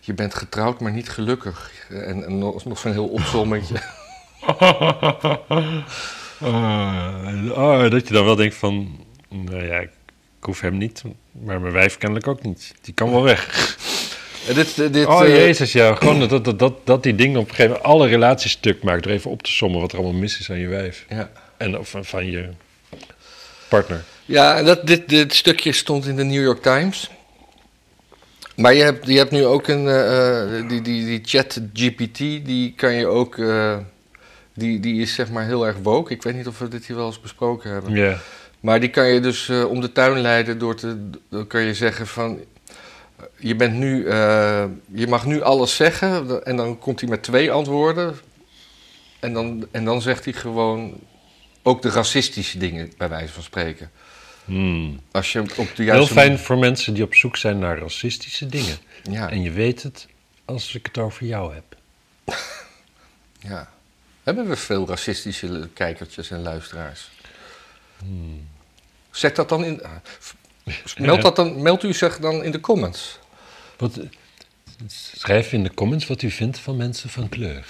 [0.00, 1.86] je bent getrouwd, maar niet gelukkig.
[1.88, 3.74] En, en nog, nog zo'n heel opzommetje.
[6.40, 9.90] Oh, dat je dan wel denkt van, nou ja, ik
[10.40, 11.02] hoef hem niet,
[11.32, 12.74] maar mijn wijf kennelijk ook niet.
[12.80, 13.46] Die kan wel weg.
[14.54, 17.48] Dit, dit, oh eh, jezus, ja, gewoon dat, dat, dat, dat die ding op een
[17.48, 19.02] gegeven moment alle relaties stuk maakt.
[19.02, 21.04] Door even op te sommen wat er allemaal mis is aan je wijf.
[21.08, 21.30] ja.
[21.56, 22.48] En of van je
[23.68, 24.04] partner.
[24.24, 27.10] Ja, en dat, dit, dit stukje stond in de New York Times.
[28.56, 29.88] Maar je hebt, je hebt nu ook een.
[29.88, 33.38] eh, eh, die, die, die chat GPT, die kan je ook.
[33.38, 33.76] eh,
[34.54, 36.12] die, die is zeg maar heel erg woke.
[36.12, 37.92] Ik weet niet of we dit hier wel eens besproken hebben.
[37.94, 38.18] Ja.
[38.60, 41.08] Maar die kan je dus om de tuin leiden door te.
[41.30, 42.38] Dan kan je zeggen van.
[43.36, 44.06] Je bent nu.
[44.92, 46.44] je mag nu alles zeggen.
[46.44, 48.14] En dan komt hij met twee antwoorden.
[49.20, 50.94] En dan, en dan zegt hij gewoon.
[51.62, 53.90] Ook de racistische dingen, bij wijze van spreken.
[54.44, 55.00] Hmm.
[55.10, 58.76] Als je op de Heel fijn voor mensen die op zoek zijn naar racistische dingen.
[59.02, 60.06] Ja, En je weet het
[60.44, 61.76] als ik het over jou heb.
[63.50, 63.72] ja.
[64.22, 67.10] Hebben we veel racistische kijkertjes en luisteraars?
[67.98, 68.48] Hmm.
[69.10, 69.82] Zet dat dan in.
[69.82, 69.90] ah,
[70.96, 73.18] Meld, dat dan, meld u zich dan in de comments.
[73.76, 73.98] Wat,
[74.86, 77.66] schrijf in de comments wat u vindt van mensen van kleur.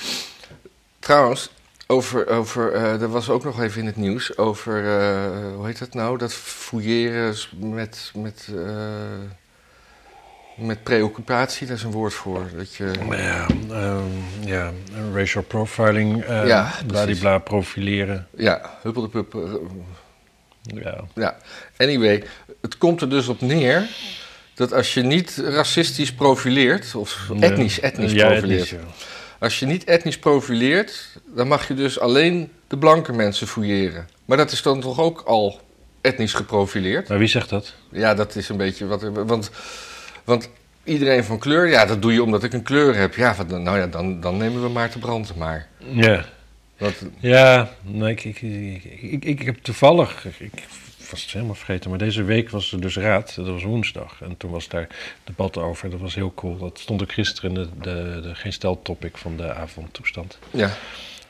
[0.98, 1.50] Trouwens,
[1.92, 5.78] over, over, eh, er was ook nog even in het nieuws over, eh, hoe heet
[5.78, 6.18] dat nou?
[6.18, 8.66] Dat fouilleren met, met, eh,
[10.66, 12.46] met preoccupatie, daar is een woord voor.
[12.56, 14.02] Dat je, ja, ehm,
[14.44, 14.72] ja,
[15.14, 18.26] racial profiling, Ja, bladibla profileren.
[18.36, 19.36] ja, huppeldepup.
[20.62, 21.04] Ja.
[21.14, 21.36] Ja,
[21.76, 22.24] anyway,
[22.60, 23.88] het komt er dus op neer
[24.54, 29.06] dat als je niet racistisch profileert, of etnisch, etnisch ja, profileert, etnisch, ja.
[29.42, 34.08] Als je niet etnisch profileert, dan mag je dus alleen de blanke mensen fouilleren.
[34.24, 35.60] Maar dat is dan toch ook al
[36.00, 37.08] etnisch geprofileerd?
[37.08, 37.74] Maar wie zegt dat?
[37.90, 39.02] Ja, dat is een beetje wat.
[39.02, 39.50] Want,
[40.24, 40.48] want
[40.84, 43.14] iedereen van kleur, ja, dat doe je omdat ik een kleur heb.
[43.14, 45.68] Ja, wat nou ja, dan, dan nemen we maar te branden maar.
[45.78, 46.24] Ja,
[47.20, 50.62] ja nee, ik, ik, ik, ik, ik heb toevallig, ik
[51.12, 54.22] was het helemaal vergeten, maar deze week was er dus raad, dat was woensdag.
[54.22, 54.86] En toen was daar
[55.24, 56.56] debat over, dat was heel cool.
[56.56, 60.38] Dat stond ook gisteren in de, de, de geen stel topic van de avondtoestand.
[60.50, 60.70] ja,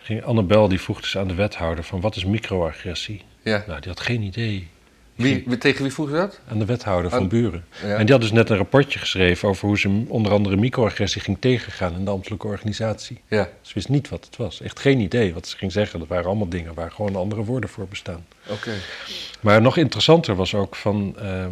[0.03, 3.23] Ging Annabel die vroeg dus aan de wethouder van wat is microagressie?
[3.43, 3.65] ja.
[3.67, 4.69] Nou, die had geen idee.
[5.15, 6.41] Wie, wie- tegen wie vroeg je dat?
[6.49, 7.65] Aan de wethouder van Aan- Buren.
[7.83, 7.97] Ja.
[7.97, 11.37] En die had dus net een rapportje geschreven over hoe ze onder andere microagressie ging
[11.41, 13.21] tegengaan in de ambtelijke organisatie.
[13.29, 14.61] Ja, Ze wist niet wat het was.
[14.61, 15.99] Echt geen idee wat ze ging zeggen.
[15.99, 18.25] Dat waren allemaal dingen waar gewoon andere woorden voor bestaan.
[18.49, 18.73] oké.
[19.41, 21.51] Maar nog interessanter was ook van, ehm,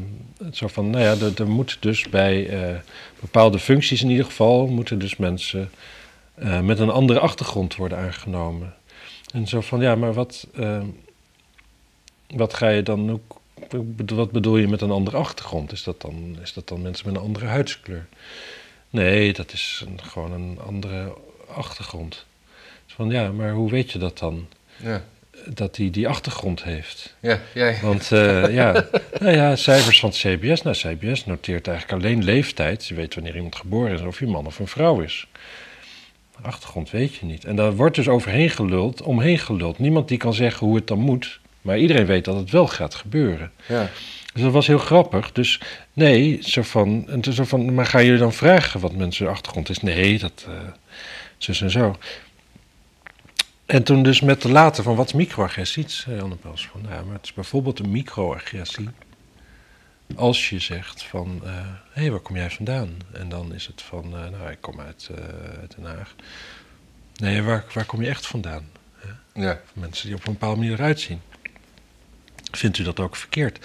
[0.52, 2.76] zo van, nou ja, er, er moet dus bij eh,
[3.20, 5.70] bepaalde functies in ieder geval, moeten dus mensen
[6.34, 8.74] eh, met een andere achtergrond worden aangenomen.
[9.32, 10.86] En zo van, ja, maar wat, ehm,
[12.36, 13.39] wat ga je dan ook,
[14.06, 15.72] wat bedoel je met een andere achtergrond?
[15.72, 18.06] Is dat dan, is dat dan mensen met een andere huidskleur?
[18.90, 21.12] Nee, dat is een, gewoon een andere
[21.54, 22.26] achtergrond.
[22.86, 24.46] Dus van, ja, maar hoe weet je dat dan?
[24.76, 25.04] Ja,
[25.46, 27.14] Dat hij die achtergrond heeft?
[27.20, 27.78] ja, jij.
[27.82, 28.72] Want eh, ja,
[29.20, 30.62] nou ja, cijfers van het CBS.
[30.62, 32.86] Nou, CBS noteert eigenlijk alleen leeftijd.
[32.86, 35.26] Je weet wanneer iemand geboren is of hij man of een vrouw is.
[36.42, 37.44] Achtergrond weet je niet.
[37.44, 39.78] En daar wordt dus overheen geluld, omheen geluld.
[39.78, 41.40] Niemand die kan zeggen hoe het dan moet.
[41.60, 43.52] Maar iedereen weet dat het wel gaat gebeuren.
[43.68, 43.90] Ja.
[44.32, 45.32] Dus dat was heel grappig.
[45.32, 45.60] Dus
[45.92, 49.80] nee, zo van, en zo van maar gaan jullie dan vragen wat mensen achtergrond is?
[49.80, 50.54] Nee, dat eh
[51.38, 51.96] zus en zo.
[53.66, 55.84] En toen dus met de later van wat is microagressie?
[55.88, 58.88] zei Anne Pels van, ja, maar het is bijvoorbeeld een microagressie.
[60.16, 61.50] Als je zegt van, hé,
[61.90, 62.96] hey, waar kom jij vandaan?
[63.12, 66.14] En dan is het van, eh, nou, ik kom uit, eh, uit Den Haag.
[67.16, 68.64] Nee, waar, waar kom je echt vandaan?
[69.34, 69.60] Ja.
[69.72, 71.20] Mensen die op een bepaalde manier eruit zien.
[72.52, 73.58] Vindt u dat ook verkeerd?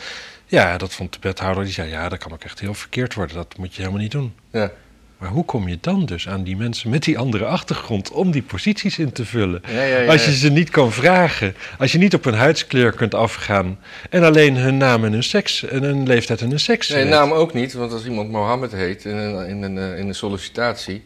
[0.46, 1.64] Ja, dat vond de wethouder.
[1.64, 3.36] Die zei, ja, dat kan ook echt heel verkeerd worden.
[3.36, 4.34] Dat moet je helemaal niet doen.
[4.52, 4.72] Ja.
[5.18, 8.42] Maar hoe kom je dan dus aan die mensen met die andere achtergrond om die
[8.42, 9.62] posities in te vullen?
[9.68, 12.92] Ja, ja, ja, Als je ze niet kan vragen, als je niet op hun huidskleur
[12.92, 16.90] kunt afgaan en alleen hun naam en hun seks en hun leeftijd en hun seks.
[16.90, 20.08] Nee, naam ook niet, want als iemand Mohammed heet in een, in een, eh, in
[20.08, 21.04] een sollicitatie,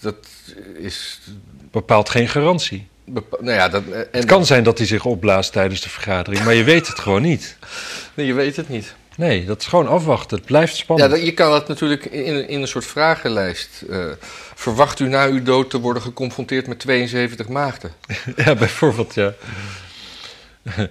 [0.00, 0.16] dat
[0.78, 1.20] is.
[1.70, 2.86] bepaalt geen garantie.
[3.40, 6.44] Nou ja, dat, eh, en Het kan zijn dat hij zich opblaast tijdens de vergadering,
[6.44, 7.56] maar je weet het gewoon niet.
[8.14, 8.94] Nee, je weet het niet.
[9.16, 10.36] Nee, dat is gewoon afwachten.
[10.36, 11.10] Het blijft Ja, spannend.
[11.10, 13.82] dat, je kan dat natuurlijk in, in een soort vragenlijst.
[13.90, 14.04] eh,
[14.54, 17.92] verwacht u na uw dood te worden geconfronteerd met 72 maagden?
[18.44, 19.32] Ja, bijvoorbeeld, ja.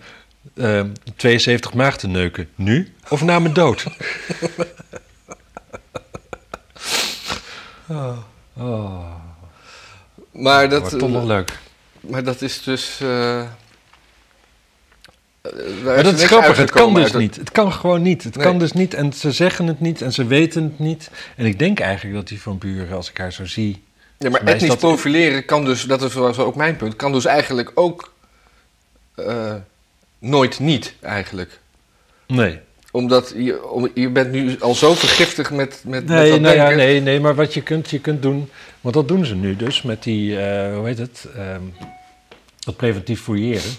[0.56, 2.50] Ehm, 72 maagden neuken.
[2.56, 3.84] Nu of na mijn dood?
[7.88, 8.18] oh,
[8.58, 9.06] oh,
[10.32, 11.58] Maar dat dat, wordt toch nog leuk.
[12.10, 13.00] Maar dat is dus.
[13.02, 13.44] eh,
[15.84, 17.36] Maar dat is grappig, het kan dus niet.
[17.36, 18.24] Het kan gewoon niet.
[18.24, 21.10] Het kan dus niet en ze zeggen het niet en ze weten het niet.
[21.36, 23.84] En ik denk eigenlijk dat die van Buren, als ik haar zo zie...
[24.18, 24.80] Ja, maar etnisch dat...
[24.80, 28.14] profileren kan dus, dat is ook mijn punt, kan dus eigenlijk ook
[29.16, 29.54] uh,
[30.20, 31.60] nooit niet eigenlijk.
[32.28, 32.60] Nee
[32.96, 36.70] omdat je, om, je bent nu al zo vergiftigd met, met, nee, met nou ja,
[36.70, 38.50] nee, nee, maar wat je kunt, je kunt doen...
[38.86, 40.38] Want dat doen ze nu dus met die, uh,
[40.76, 41.28] hoe heet het...
[41.38, 41.74] Um,
[42.60, 43.72] dat preventief fouilleren...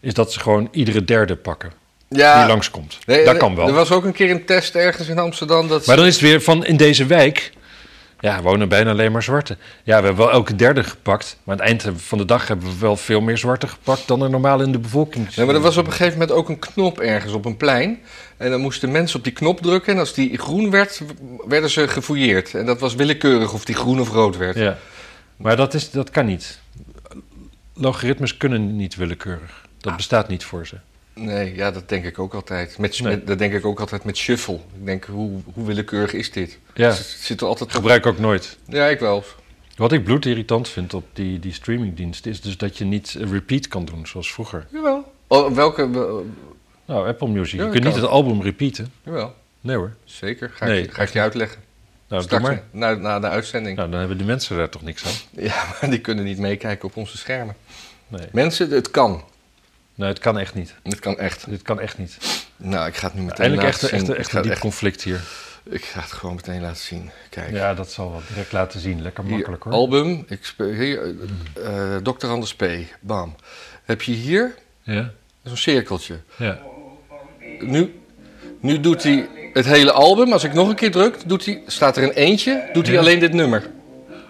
[0.00, 1.72] is dat ze gewoon iedere derde pakken.
[2.08, 2.98] Ja, die langskomt.
[3.06, 3.66] Nee, dat kan wel.
[3.66, 5.68] Er was ook een keer een test ergens in Amsterdam.
[5.68, 7.52] Dat maar dan is het weer van in deze wijk
[8.22, 9.56] ja, wonen bijna alleen maar zwarte.
[9.82, 11.36] Ja, we hebben wel elke derde gepakt.
[11.44, 14.22] Maar aan het eind van de dag hebben we wel veel meer zwarte gepakt dan
[14.22, 16.58] er normaal in de bevolking Ja, maar er was op een gegeven moment ook een
[16.58, 17.98] knop ergens op een plein.
[18.36, 19.92] En dan moesten mensen op die knop drukken.
[19.92, 21.02] En als die groen werd,
[21.46, 22.54] werden ze gefouilleerd.
[22.54, 24.56] En dat was willekeurig of die groen of rood werd.
[24.56, 24.78] Ja,
[25.36, 26.60] maar dat, is, dat kan niet.
[27.74, 29.66] Logaritmes kunnen niet willekeurig.
[29.78, 29.96] Dat ah.
[29.96, 30.76] bestaat niet voor ze.
[31.14, 32.78] Nee, ja, dat denk ik ook altijd.
[32.78, 34.54] Met, dat denk ik ook altijd met shuffle.
[34.54, 36.58] Ik denk, hoe, hoe willekeurig is dit?
[36.74, 38.58] Ja, dus zit er altijd gebruik ook nooit.
[38.66, 39.24] Ja, ik wel.
[39.76, 42.26] Wat ik bloedirritant vind op die, die streamingdienst...
[42.26, 44.66] is dus dat je niet repeat kan doen, zoals vroeger.
[44.72, 45.12] Jawel.
[45.26, 45.86] Oh, welke?
[46.84, 47.60] Nou, Apple Music.
[47.60, 48.92] je kunt niet het album repeaten.
[49.02, 49.34] Jawel.
[49.60, 49.94] Nee hoor.
[50.04, 50.50] Zeker.
[50.54, 51.62] Ga, ik, ga ik je uitleggen.
[52.08, 52.62] Nou, Straks, maar.
[52.70, 53.76] Na, na de uitzending.
[53.76, 55.12] Nou, dan hebben die mensen daar toch niks aan?
[55.44, 57.54] Ja, maar die kunnen niet meekijken op onze schermen.
[58.08, 58.26] Nee.
[58.32, 59.24] Mensen, het kan.
[59.94, 60.74] Nee, het kan echt niet.
[60.82, 61.50] Het kan echt.
[61.50, 62.18] Dit kan echt niet.
[62.56, 65.20] Nou, ik ga het nu meteen Eindelijk echt, echt, echt een diep conflict hier.
[65.64, 67.10] Ik ga het gewoon meteen laten zien.
[67.30, 67.50] Kijk.
[67.50, 69.02] Ja, dat zal wel direct laten zien.
[69.02, 69.72] Lekker makkelijk hoor.
[69.72, 71.14] Album, ik speel hier,
[71.58, 72.26] uh, Dr.
[72.26, 72.64] Anders P.
[73.00, 73.36] Bam.
[73.84, 75.12] Heb je hier ja.
[75.44, 76.18] zo'n cirkeltje.
[76.36, 76.58] Ja.
[77.60, 78.00] Nu,
[78.60, 80.32] nu doet hij het hele album.
[80.32, 83.18] Als ik nog een keer druk, doet hij, staat er een eentje, doet hij alleen
[83.18, 83.70] dit nummer.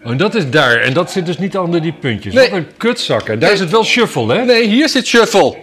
[0.05, 0.81] Oh, en dat is daar.
[0.81, 2.35] En dat zit dus niet onder die puntjes.
[2.35, 2.51] Nee.
[2.51, 3.29] Wat een kutzak.
[3.29, 4.45] En daar is het wel shuffle, hè?
[4.45, 5.57] Nee, hier zit shuffle.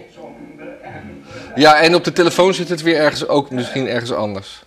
[1.54, 4.62] Ja, en op de telefoon zit het weer ergens, ook misschien ergens anders.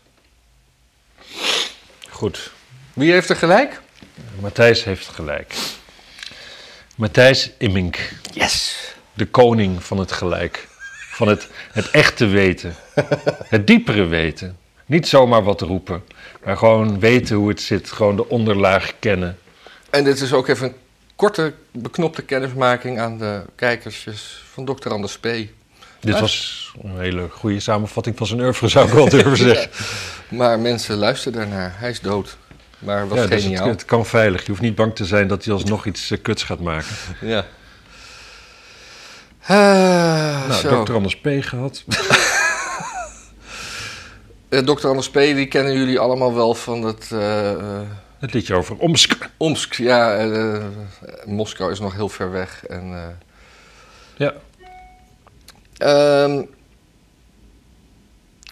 [2.09, 2.51] Goed.
[2.93, 3.81] Wie heeft er gelijk?
[4.39, 5.53] Matthijs heeft gelijk.
[6.95, 8.13] Matthijs Immink.
[8.33, 8.77] Yes.
[9.13, 10.67] De koning van het gelijk.
[11.09, 12.75] Van het, het echte weten.
[13.47, 14.57] Het diepere weten.
[14.85, 16.03] Niet zomaar wat roepen,
[16.43, 17.91] maar gewoon weten hoe het zit.
[17.91, 19.37] Gewoon de onderlaag kennen.
[19.93, 20.75] En dit is ook even een
[21.15, 24.07] korte, beknopte kennismaking aan de kijkers
[24.53, 24.89] van Dr.
[24.89, 25.27] Anders P.
[25.99, 29.69] Dit was een hele goede samenvatting van zijn oeuvre, zou ik wel durven zeggen.
[30.27, 31.73] Maar mensen luisteren daarnaar.
[31.75, 32.37] Hij is dood.
[32.79, 33.67] Maar was ja, dus geniaal.
[33.67, 34.41] Het, het, kan veilig.
[34.41, 36.95] Je hoeft niet bang te zijn dat hij alsnog iets uh, kuts gaat maken.
[37.21, 37.45] Ja.
[39.49, 40.93] Uh, nou, Dr.
[40.93, 41.27] Anders P.
[41.39, 41.83] gehad.
[44.49, 44.87] uh, Dr.
[44.87, 45.13] Anders P.
[45.13, 47.11] die kennen jullie allemaal wel van het...
[48.23, 49.29] Het liedje over Omsk.
[49.37, 50.25] Omsk, ja.
[50.25, 50.65] Uh,
[51.25, 52.65] Moskou is nog heel ver weg.
[52.65, 53.07] En, uh,
[54.15, 54.33] ja.
[56.23, 56.49] Um,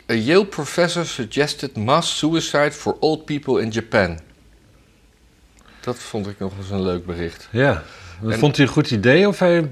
[0.10, 4.20] a Yale professor suggested mass suicide for old people in Japan.
[5.80, 7.48] Dat vond ik nog eens een leuk bericht.
[7.52, 7.84] Ja.
[8.22, 9.72] vond hij een goed idee of hij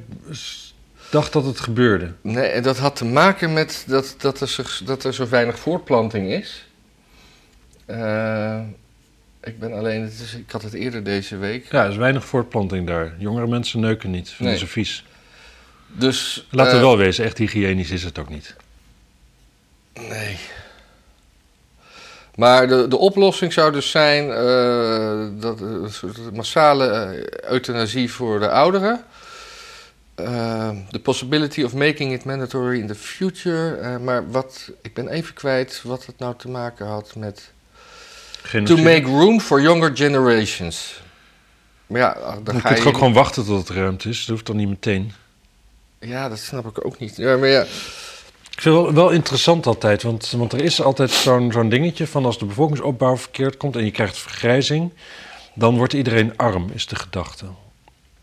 [1.11, 2.13] dacht dat het gebeurde?
[2.21, 5.59] Nee, en dat had te maken met dat, dat, er, zo, dat er zo weinig
[5.59, 6.67] voortplanting is.
[7.87, 8.59] Uh,
[9.49, 11.71] ik ben alleen, het is, ik had het eerder deze week.
[11.71, 13.13] Ja, er is weinig voortplanting daar.
[13.17, 14.57] Jongere mensen neuken niet, vinden nee.
[14.57, 15.05] ze vies.
[15.87, 18.55] Dus, Laten we uh, wel wezen, echt hygiënisch is het ook niet.
[19.93, 20.37] Nee.
[22.35, 28.39] Maar de, de oplossing zou dus zijn uh, dat, een soort massale uh, euthanasie voor
[28.39, 29.03] de ouderen.
[30.91, 33.99] The possibility of making it mandatory in the future.
[33.99, 37.51] maar wat, ik ben even kwijt wat het nou te maken had met
[38.63, 41.01] to make room for younger generations.
[41.87, 42.85] Maar ja, dan, dan ga je...
[42.85, 44.19] ook gewoon wachten tot het ruimte is.
[44.19, 45.11] Dat hoeft dan niet meteen.
[45.99, 47.15] Ja, dat snap ik ook niet.
[47.15, 47.61] Ja, maar ja...
[47.61, 52.07] Ik vind het wel, wel interessant altijd, want, want er is altijd zo'n zo'n dingetje
[52.07, 54.93] van als de bevolkingsopbouw verkeerd komt en je krijgt vergrijzing,
[55.53, 57.45] dan wordt iedereen arm, is de gedachte.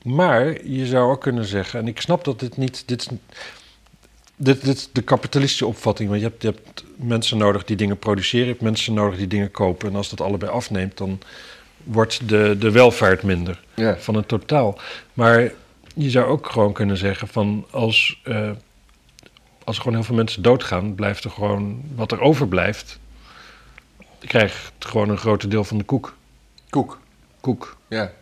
[0.02, 3.08] Maar je zou ook kunnen zeggen, en ik snap dat dit niet, dit is,
[4.36, 6.08] dit, dit is de kapitalistische opvatting.
[6.08, 9.26] Want je hebt, je hebt mensen nodig die dingen produceren, je hebt mensen nodig die
[9.26, 9.88] dingen kopen.
[9.88, 11.20] En als dat allebei afneemt, dan
[11.84, 13.96] wordt de, de welvaart minder ja.
[13.96, 14.78] van het totaal.
[15.12, 15.52] Maar
[15.94, 18.50] je zou ook gewoon kunnen zeggen van als, uh,
[19.64, 22.98] als er gewoon heel veel mensen doodgaan, blijft er gewoon wat er overblijft.
[24.20, 26.16] Je krijgt gewoon een groot deel van de koek.
[26.70, 27.00] Koek.
[27.40, 27.76] Koek.
[27.88, 28.12] Ja.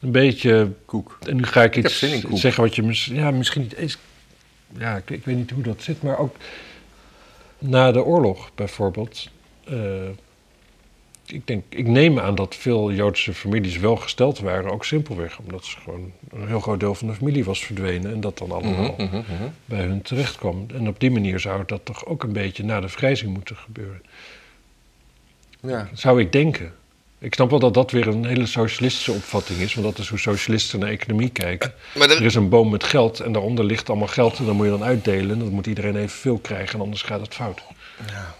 [0.00, 1.18] Een beetje koek.
[1.26, 1.98] En nu ga ik iets
[2.32, 3.98] zeggen wat je ja, misschien niet eens
[4.78, 6.36] ja, ik, ik, weet niet hoe dat zit, maar ook
[7.58, 9.30] na de oorlog bijvoorbeeld.
[9.70, 10.08] Uh,
[11.26, 15.64] ik, denk, ik neem aan dat veel Joodse families wel gesteld waren, ook simpelweg omdat
[15.64, 18.94] ze gewoon een heel groot deel van de familie was verdwenen en dat dan allemaal
[18.96, 19.48] Mhm, mhm, mhm.
[19.64, 20.66] bij hun terecht kwam.
[20.74, 24.02] En op die manier zou dat toch ook een beetje na de vrijzing moeten gebeuren.
[25.60, 25.88] Ja.
[25.92, 26.72] Zou ik denken.
[27.22, 30.18] Ik snap wel dat dat weer een hele socialistische opvatting is, want dat is hoe
[30.18, 31.74] socialisten naar economie kijken.
[31.94, 34.64] Maar Er is een boom met geld en daaronder ligt allemaal geld en dan moet
[34.64, 35.30] je dan uitdelen.
[35.30, 37.62] En dan moet iedereen evenveel krijgen en anders gaat het fout.
[38.06, 38.34] Ja.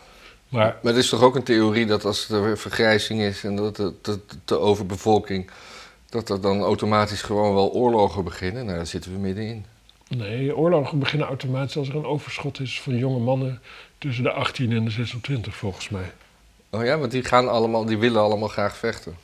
[0.48, 3.76] Maar Maar er is toch ook een theorie dat als er vergrijzing is en dat
[3.76, 5.50] de, de, de overbevolking,
[6.08, 8.64] dat er dan automatisch gewoon wel oorlogen beginnen?
[8.64, 9.64] Nou, daar zitten we middenin.
[10.08, 13.60] nee, oorlogen beginnen automatisch als er een overschot is van jonge mannen
[13.98, 16.12] tussen de 18 en de 26 volgens mij.
[16.74, 19.16] Oh ja, want die gaan allemaal, die willen allemaal graag vechten.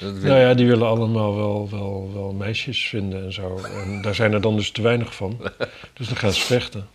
[0.00, 3.58] Dat wil- Nou ja, die willen allemaal wel, wel, wel meisjes vinden en zo.
[3.58, 5.40] En daar zijn er dan dus te weinig van.
[5.94, 6.88] Dus dan gaan ze vechten.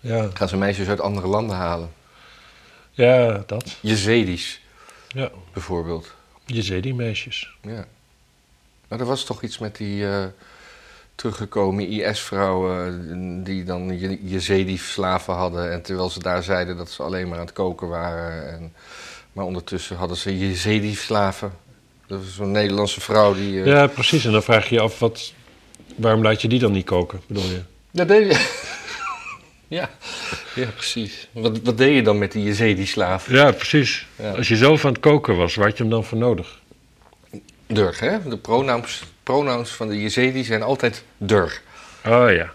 [0.00, 1.90] Ja, Gaan ze meisjes uit andere landen halen?
[2.92, 3.76] ja dat.
[3.80, 4.60] Jezedis
[5.08, 6.14] Ja, bijvoorbeeld.
[6.44, 7.56] Jezidi-meisjes.
[7.62, 7.84] Ja.
[8.88, 10.24] Maar er was toch iets met die eh,
[11.16, 15.72] teruggekomen IS-vrouwen die dan Je- Jezedi-slaven hadden.
[15.72, 18.52] En terwijl ze daar zeiden dat ze alleen maar aan het koken waren.
[18.52, 18.72] En,
[19.32, 21.52] maar ondertussen hadden ze Jezedi-slaven.
[22.06, 23.60] Dat was zo'n Nederlandse vrouw die...
[23.60, 24.24] eh, Ja, precies.
[24.24, 25.32] En dan vraag je je af, wat,
[25.96, 27.60] waarom laat je die dan niet koken, bedoel je?
[27.90, 28.54] Dat deed je.
[29.78, 29.90] ja.
[30.54, 31.28] ja, precies.
[31.32, 33.34] Wat, wat deed je dan met die Jezedi-slaven?
[33.34, 34.06] Ja, precies.
[34.16, 34.30] Ja.
[34.30, 36.60] Als je zelf aan het koken was, waar had je hem dan voor nodig?
[37.66, 38.28] Durg, hè?
[38.28, 41.62] De pronouns, pronouns van de Jezedi zijn altijd durg.
[42.04, 42.52] Oh ja.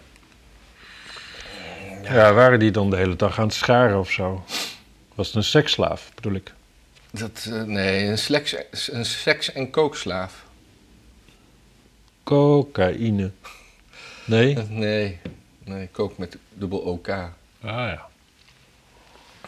[2.02, 4.44] Ja, waren die dan de hele dag aan het scharen of zo?
[5.14, 6.52] Was het een seksslaaf, bedoel ik?
[7.10, 8.56] Dat, eh, nee, een, seks,
[8.92, 10.44] een seks- en kookslaaf.
[12.22, 13.30] Cocaïne.
[14.24, 14.56] Nee?
[14.56, 15.20] Eh, Nee,
[15.64, 17.08] nee, kook met dubbel OK.
[17.08, 17.28] Ah
[17.60, 18.06] ja.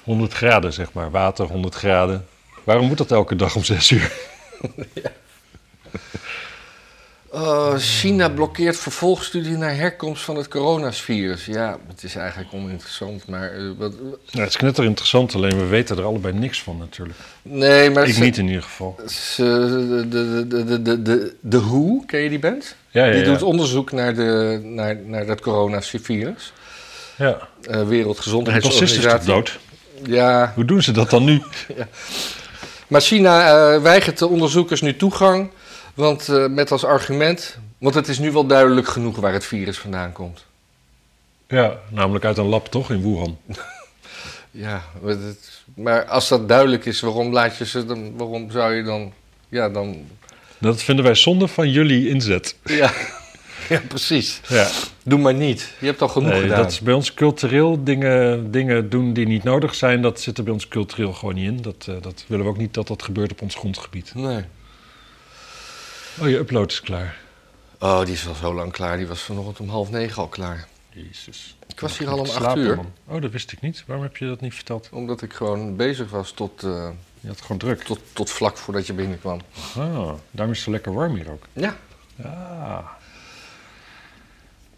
[0.03, 1.11] 100 graden, zeg maar.
[1.11, 2.27] Water, 100 graden.
[2.65, 4.13] Waarom moet dat elke dag om 6 uur?
[7.35, 11.45] Oh, China blokkeert vervolgstudie naar herkomst van het coronavirus.
[11.45, 13.51] Ja, het is eigenlijk oninteressant, maar...
[13.53, 17.19] eh, wat, Nou, het is knetter interessant, alleen we weten er allebei niks van natuurlijk.
[17.43, 18.07] nee, maar...
[18.09, 18.97] Ik ze- niet in ieder geval.
[19.09, 22.75] ze- de, de, de, de, de, WHO, ken je die band?
[22.91, 23.27] Ja, ja, Die ja.
[23.31, 26.53] doet onderzoek naar, de, naar, naar dat coronavirus.
[27.17, 27.49] ja.
[27.61, 29.27] Toch Wereldgezondheidsorganisatie.
[29.27, 29.59] dood?
[30.05, 31.43] Ja, Hoe doen ze dat dan nu?
[32.89, 35.51] maar China eh, weigert de onderzoekers nu toegang.
[35.95, 37.59] Want eh, met als argument...
[37.79, 40.45] Want het is nu wel duidelijk genoeg waar het virus vandaan komt.
[41.49, 43.39] Ja, namelijk uit een lab toch, in Wuhan.
[44.57, 44.83] Ja,
[45.75, 48.17] maar, als dat duidelijk is, waarom laat je ze dan...
[48.17, 49.13] Waarom zou je dan...
[49.49, 49.97] Ja, dan...
[50.59, 52.57] Dat vinden wij zonde van jullie inzet.
[52.65, 52.93] Ja,
[53.69, 54.41] ja precies.
[54.49, 54.69] Ja.
[55.03, 55.73] Doe maar niet.
[55.79, 56.63] Je hebt al genoeg Nee, gedaan.
[56.63, 60.03] dat is bij ons cultureel dingen, dingen doen die niet nodig zijn.
[60.03, 61.63] Dat zit er bij ons cultureel gewoon niet in.
[61.63, 64.15] Dat, eh, dat willen we ook niet dat dat gebeurt op ons grondgebied.
[64.15, 64.45] Nee.
[66.21, 67.17] Oh, je upload is klaar.
[67.79, 68.97] Oh, die is al zo lang klaar.
[68.97, 70.67] Die was vanochtend om half negen al klaar.
[70.91, 71.57] Jezus.
[71.67, 72.77] Ik was hier al om acht uur.
[72.77, 72.93] man.
[73.07, 73.83] Oh, dat wist ik niet.
[73.87, 74.89] Waarom heb je dat niet verteld?
[74.93, 76.89] Omdat ik gewoon bezig was tot, eh,
[77.21, 77.83] Je had gewoon druk.
[77.83, 79.41] tot, tot vlak voordat je binnenkwam.
[79.77, 81.47] Ah, daarom is het zo lekker warm hier ook.
[81.53, 81.77] Ja.
[82.23, 82.79] Ah.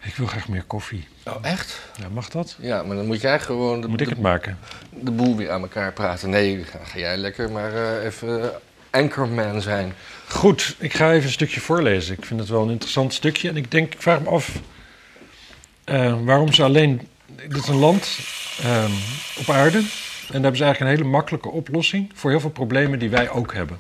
[0.03, 1.09] Ik wil graag meer koffie.
[1.25, 1.81] Oh, echt?
[2.01, 2.57] Ja, mag dat?
[2.61, 4.59] Ja, maar dan moet jij gewoon de, Moet ik de, het maken?
[4.91, 6.31] de boel weer aan elkaar praten.
[6.31, 8.53] Nee, ga, ga jij lekker maar eh, even
[8.97, 9.95] anchorman zijn.
[10.29, 12.15] Goed, ik ga even een stukje voorlezen.
[12.19, 13.49] Ik vind het wel een interessant stukje.
[13.49, 14.51] En ik denk, ik vraag me af
[15.85, 17.09] eh, waarom ze alleen.
[17.49, 18.19] Dit is een land
[18.63, 18.91] ehm,
[19.39, 19.79] op aarde.
[19.79, 23.31] En daar hebben ze eigenlijk een hele makkelijke oplossing voor heel veel problemen die wij
[23.31, 23.79] ook hebben.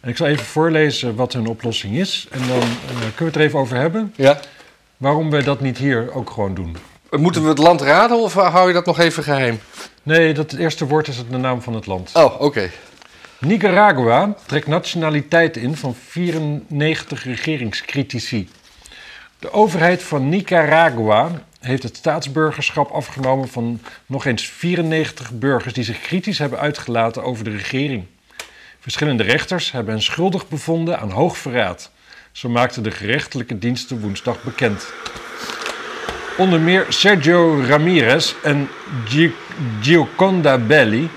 [0.00, 2.26] En ik zal even voorlezen wat hun oplossing is.
[2.30, 4.12] En dan eh, kunnen we het er even over hebben.
[4.16, 4.40] Ja.
[4.96, 6.76] Waarom we dat niet hier ook gewoon doen.
[7.10, 9.60] Moeten we het land raden of hou je dat nog even geheim?
[10.02, 12.10] Nee, dat het eerste woord is het de naam van het land.
[12.14, 12.70] Oh, oké.
[13.44, 18.48] Nicaragua trekt nationaliteit in van 94 regeringscritici.
[19.38, 21.30] De overheid van Nicaragua
[21.60, 27.44] heeft het staatsburgerschap afgenomen van nog eens 94 burgers die zich kritisch hebben uitgelaten over
[27.44, 28.04] de regering.
[28.80, 31.90] Verschillende rechters hebben hen schuldig bevonden aan hoogverraad.
[32.32, 34.92] Zo maakten de gerechtelijke diensten woensdag bekend.
[36.36, 38.68] Onder meer Sergio Ramirez en
[39.04, 39.34] Gi-
[39.80, 41.08] Gioconda Belli,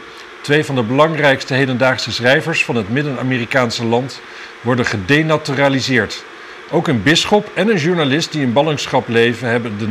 [0.48, 4.22] twee van de belangrijkste hedendaagse schrijvers van het Midden-Amerikaanse land,
[4.62, 6.24] worden gedenaturaliseerd.
[6.72, 9.88] Ook een bisschop en een journalist die in ballingschap leven hebben de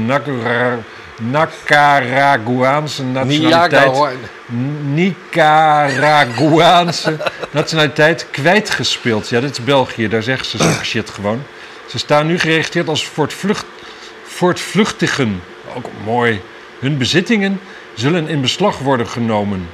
[1.21, 3.97] Nicaraguaanse nationaliteit.
[4.95, 7.17] Nicaraguaanse
[7.51, 9.29] nationaliteit kwijtgespeeld.
[9.29, 11.43] Ja, dit is België, daar zeggen ze zulke shit gewoon.
[11.87, 13.67] Ze staan nu geregistreerd als voortvlucht,
[14.25, 15.43] voortvluchtigen.
[15.75, 16.41] Ook mooi.
[16.79, 17.61] Hun bezittingen
[17.95, 19.69] zullen in beslag worden genomen.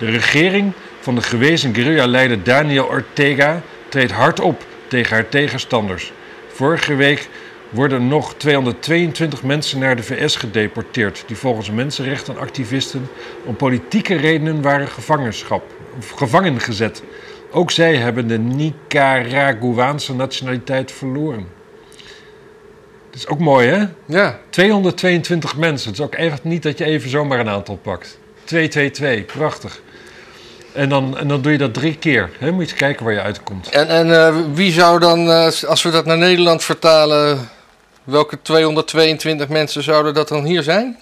[0.00, 6.12] De regering van de gewezen guerrilla-leider Daniel Ortega treedt hard op tegen haar tegenstanders.
[6.48, 7.28] Vorige week
[7.70, 13.08] worden nog 222 mensen naar de VS gedeporteerd, die volgens mensenrechtenactivisten
[13.44, 15.62] om politieke redenen waren gevangenschap,
[15.98, 17.02] of gevangen gezet.
[17.50, 21.46] Ook zij hebben de Nicaraguaanse nationaliteit verloren.
[23.10, 23.84] Dat is ook mooi, hè?
[24.04, 25.90] Ja, 222 mensen.
[25.90, 28.18] Het is ook echt niet dat je even zomaar een aantal pakt.
[28.44, 29.82] 222, prachtig.
[30.72, 32.30] En dan, en dan doe je dat drie keer.
[32.38, 32.50] Hè?
[32.50, 33.68] Moet je eens kijken waar je uitkomt.
[33.68, 37.48] en, en eh, wie zou dan, eh, als we dat naar Nederland vertalen,
[38.04, 40.96] welke 222 mensen zouden dat dan hier zijn?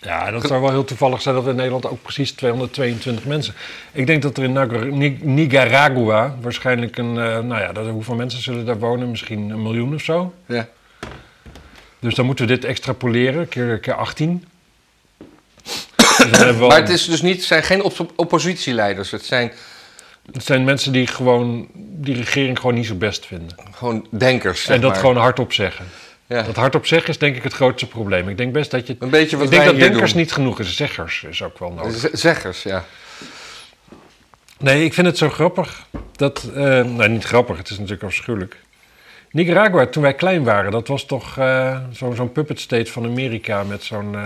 [0.00, 3.54] Ja, dat zou wel heel toevallig zijn dat in Nederland ook precies 222 mensen.
[3.92, 7.18] Ik denk dat er in Nicaragua waarschijnlijk een.
[7.18, 9.10] eh, nou ja, dat, hoeveel mensen zullen daar wonen?
[9.10, 10.34] Misschien een miljoen of zo.
[10.46, 10.68] Ja.
[11.98, 14.44] Dus dan moeten we dit extrapoleren, keer, keer 18.
[15.56, 16.07] Dus dan hebben we
[16.58, 19.52] wel- Maar het is dus niet, zijn geen op- oppositieleiders, het zijn
[20.32, 23.56] het zijn mensen die gewoon die regering gewoon niet zo best vinden.
[23.74, 24.62] gewoon denkers.
[24.62, 25.00] zeg en dat maar.
[25.00, 25.84] gewoon hardop zeggen.
[26.26, 26.42] Ja.
[26.42, 28.28] Dat hardop zeggen is denk ik het grootste probleem.
[28.28, 28.96] Ik denk best dat je.
[28.98, 30.20] Een beetje wat ik denk dat denkers doen.
[30.20, 30.76] niet genoeg is.
[30.76, 31.96] Zeggers is ook wel nodig.
[31.96, 32.84] Z- Zeggers, ja.
[34.58, 35.86] Nee, ik vind het zo grappig.
[36.16, 38.56] Dat, eh nou, niet grappig, het is natuurlijk afschuwelijk.
[39.30, 43.62] Nicaragua, toen wij klein waren, dat was toch eh, zo- zo'n puppet state van Amerika
[43.62, 44.14] met zo'n.
[44.14, 44.24] eh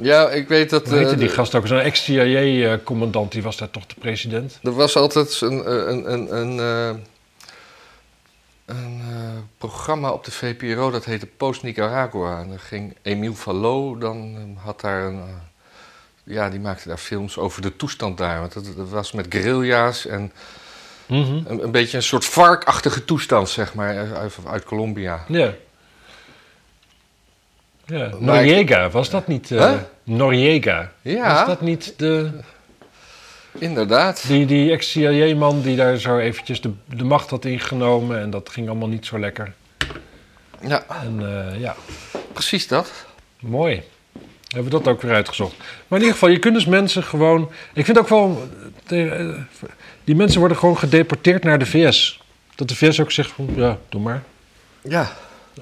[0.00, 0.88] Ja, ik weet dat...
[0.88, 1.66] hoe heette eh, die gast ook?
[1.66, 4.58] Zo'n ex-CIA-commandant, die was daar toch de president?
[4.62, 6.58] Er was altijd een, een, een, een,
[8.66, 9.00] een
[9.58, 12.40] programma op de VPRO dat heette Post Nicaragua.
[12.40, 15.20] En dan ging Emile Fallo, dan eh, had daar een.
[16.24, 18.40] ja, die maakte daar films over de toestand daar.
[18.40, 20.32] Want dat, dat was met guerrilla's en
[21.08, 21.40] Mhm.
[21.46, 25.24] een, een beetje een soort varkachtige toestand, zeg maar, eh, uit, uit Colombia.
[25.28, 25.52] Ja.
[27.86, 29.48] Ja, Noriega, was dat niet...
[29.48, 29.72] Huh?
[30.04, 30.92] Noriega.
[31.02, 31.34] Ja.
[31.36, 32.30] Was dat niet de,
[33.58, 34.26] Inderdaad.
[34.26, 38.68] die, die ex-CIA-man die daar zo eventjes de, de macht had ingenomen en dat ging
[38.68, 39.52] allemaal niet zo lekker.
[40.60, 41.20] Ja, En
[41.52, 41.76] eh, ja,
[42.32, 42.92] precies dat.
[43.40, 43.82] mooi.
[44.48, 45.56] Hebben we dat ook weer uitgezocht.
[45.56, 47.50] Maar in ieder geval, je kunt dus mensen gewoon...
[47.72, 48.48] Ik vind ook wel...
[50.08, 52.20] Die mensen worden gewoon gedeporteerd naar de VS.
[52.54, 54.22] Dat de VS ook zegt van, ja, doe maar.
[54.82, 55.12] Ja,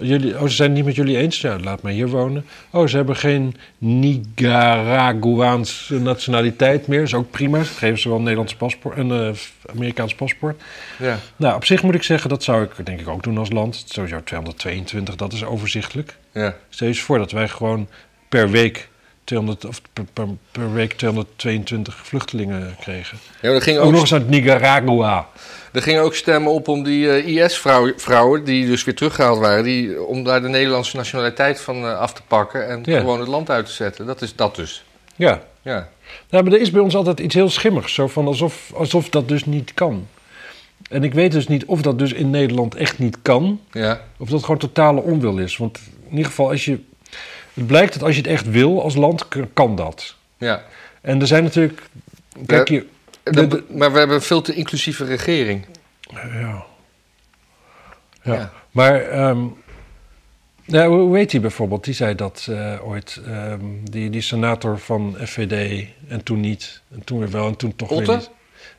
[0.01, 1.40] Jullie, oh, ze zijn het niet met jullie eens?
[1.40, 2.47] Ja, laat maar hier wonen.
[2.70, 7.03] Oh, ze hebben geen Nicaraguaanse nationaliteit meer.
[7.03, 7.64] is ook prima.
[7.64, 9.30] Geven ze wel een Nederlands paspoort, een eh,
[9.74, 10.62] Amerikaans paspoort.
[10.99, 11.18] ja.
[11.36, 13.84] Nou, op zich moet ik zeggen, dat zou ik denk ik ook doen als land.
[13.86, 16.16] Sowieso 222, dat is overzichtelijk.
[16.32, 16.57] ja.
[16.68, 17.88] Stel je eens voor dat wij gewoon
[18.28, 18.88] per week
[19.27, 20.05] 200, of per,
[20.53, 23.18] per, week 222 vluchtelingen kregen.
[23.43, 25.29] ja er, gingen Ook ook, nog eens uit Nicaragua.
[25.72, 30.24] er gingen ook stemmen op om die IS-vrouwen, die dus weer teruggehaald waren, die, om
[30.24, 32.99] daar de Nederlandse nationaliteit van eh, af te pakken en Ja.
[32.99, 34.07] gewoon het land uit te zetten.
[34.07, 34.85] Dat is dat dus.
[35.16, 35.89] Ja, Ja,
[36.31, 37.95] Nou, maar er is bij ons altijd iets heel schimmigs.
[37.95, 40.07] Zo van alsof, alsof dat dus niet kan.
[40.91, 43.61] En ik weet dus niet of dat dus in Nederland echt niet kan.
[43.72, 45.57] ja, Of dat gewoon totale onwil is.
[45.57, 46.79] Want in ieder geval, als je,
[47.57, 50.14] het blijkt dat als je het echt wil als land, kan dat.
[50.38, 50.62] ja.
[51.00, 51.82] En er zijn natuurlijk...
[52.46, 52.66] Kijk,
[53.22, 55.66] de- maar we hebben een veel te inclusieve regering.
[56.12, 56.64] ja.
[58.22, 58.34] Ja.
[58.34, 58.52] Ja.
[58.70, 59.00] Maar...
[59.02, 59.44] ehm,
[60.64, 61.84] ja, hoe heet die bijvoorbeeld?
[61.84, 63.20] Die zei dat eh, ooit.
[63.26, 65.86] ehm, die, die senator van FVD.
[66.09, 66.80] En toen niet.
[66.92, 67.46] En toen weer wel.
[67.46, 68.07] En toen toch Otte?
[68.07, 68.30] weer niet.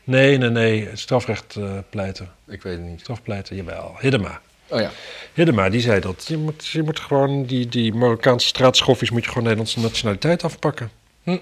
[0.03, 0.89] Nee, nee, nee.
[0.93, 2.29] Strafrecht eh, pleiten.
[2.47, 2.99] Ik weet het niet.
[2.99, 3.95] Strafpleiten, jawel.
[3.99, 4.41] Hiddema.
[4.69, 4.91] Oh ja.
[5.33, 6.25] Hiddema, die zei dat.
[6.27, 9.09] Je moet, je moet gewoon die, die Marokkaanse straatschoffies...
[9.09, 10.91] moet je gewoon Nederlandse nationaliteit afpakken.
[11.23, 11.37] Hm.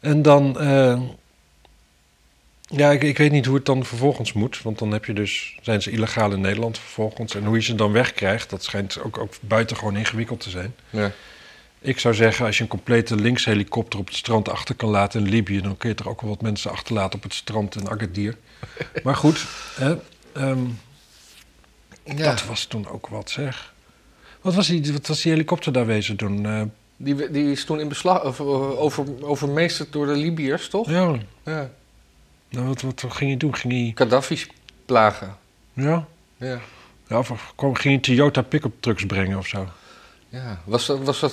[0.00, 0.60] En dan...
[0.60, 1.00] eh,
[2.70, 4.62] ja, ik, ik weet niet hoe het dan vervolgens moet.
[4.62, 7.34] Want dan heb je dus, zijn ze illegaal in Nederland vervolgens.
[7.34, 10.74] En hoe je ze dan wegkrijgt, dat schijnt ook, ook buitengewoon ingewikkeld te zijn.
[10.90, 11.12] ja.
[11.80, 15.28] Ik zou zeggen, als je een complete linkshelikopter op het strand achter kan laten in
[15.30, 15.60] Libië...
[15.60, 18.36] dan kun je toch ook wel wat mensen achterlaten op het strand in Agadir.
[19.02, 19.96] maar goed, hè,
[20.32, 20.58] ehm,
[22.16, 22.30] ja.
[22.30, 23.74] dat was toen ook wat, zeg.
[24.40, 26.46] Wat was die, wat was die helikopter daar wezen doen?
[26.46, 26.62] Eh,
[26.96, 30.90] Die, die is toen in beslag, of, eh, over, overmeesterd door de Libiërs, toch?
[30.90, 31.70] ja, Ja.
[32.48, 33.56] nou, wat, wat, ging hij doen?
[33.56, 33.92] Ging hij...
[33.94, 34.46] Gaddafi's
[34.86, 35.36] plagen.
[35.72, 36.06] Ja?
[36.36, 36.60] Ja.
[37.08, 39.68] ja of kwam, ging hij Toyota pick-up trucks brengen of zo?
[40.28, 40.60] ja.
[40.64, 41.32] Was dat, was dat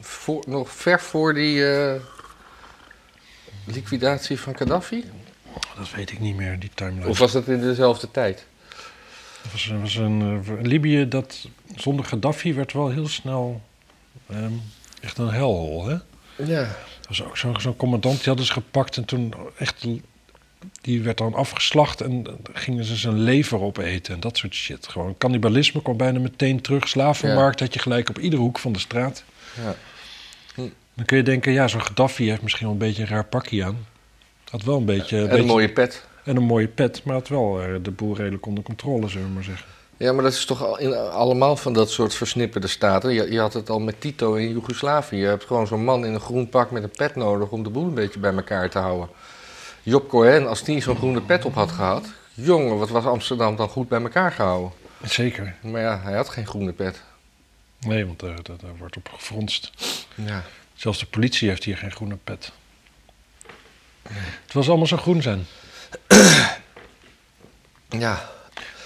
[0.00, 2.00] voor, nog ver voor die eh,
[3.64, 5.04] liquidatie van Gaddafi?
[5.76, 7.08] Dat weet ik niet meer, die timeline.
[7.08, 8.46] Of was dat in dezelfde tijd?
[9.42, 13.60] Het was, was een, eh, Libië dat zonder Gaddafi werd wel heel snel
[14.30, 14.52] ehm,
[15.00, 15.96] echt een helhol, hè?
[16.36, 16.60] Ja.
[16.60, 19.86] Er was ook zo'n zo'n commandant, die hadden ze gepakt en toen echt...
[20.80, 24.88] Die werd dan afgeslacht en gingen ze zijn lever opeten en dat soort shit.
[24.88, 26.88] Gewoon cannibalisme kwam bijna meteen terug.
[26.88, 29.24] Slavenmarkt had je gelijk op iedere hoek van de straat.
[29.64, 29.74] ja.
[30.94, 33.64] Dan kun je denken, ja, zo'n Gaddafi heeft misschien wel een beetje een raar pakje
[33.64, 33.86] aan.
[34.50, 35.16] Had wel een beetje...
[35.16, 36.06] En een beetje- mooie pet.
[36.24, 39.32] En een mooie pet, maar had wel eh, de boel redelijk onder controle, zullen we
[39.32, 39.66] maar zeggen.
[39.96, 40.78] Ja, maar dat is toch
[41.10, 43.12] allemaal van dat soort versnipperde staten.
[43.12, 45.16] Je, je had het al met Tito in Joegoslavië.
[45.16, 47.70] Je hebt gewoon zo'n man in een groen pak met een pet nodig om de
[47.70, 49.08] boel een beetje bij elkaar te houden.
[49.82, 53.68] Job Cohen, als die zo'n groene pet op had gehad, jongen, wat was Amsterdam dan
[53.68, 54.72] goed bij elkaar gehouden.
[55.04, 55.54] Zeker.
[55.60, 57.02] Maar ja, hij had geen groene pet.
[57.80, 59.70] Nee, want daar, daar, daar wordt op gefronst.
[60.14, 60.42] Ja.
[60.74, 62.52] Zelfs de politie heeft hier geen groene pet.
[64.44, 65.46] Het was allemaal zo groen zijn.
[67.98, 68.30] Ja.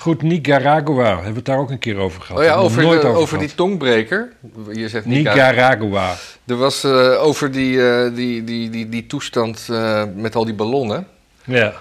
[0.07, 1.07] Goed, Nicaragua.
[1.07, 2.39] Hebben we het daar ook een keer over gehad?
[2.39, 4.33] Oh ja, over, het nooit de, over, over die tongbreker.
[4.73, 6.15] Je zegt Nica- Nicaragua.
[6.47, 10.55] Er was eh, over die, eh, die, die, die, die toestand eh, met al die
[10.55, 11.07] ballonnen.
[11.45, 11.75] Ja.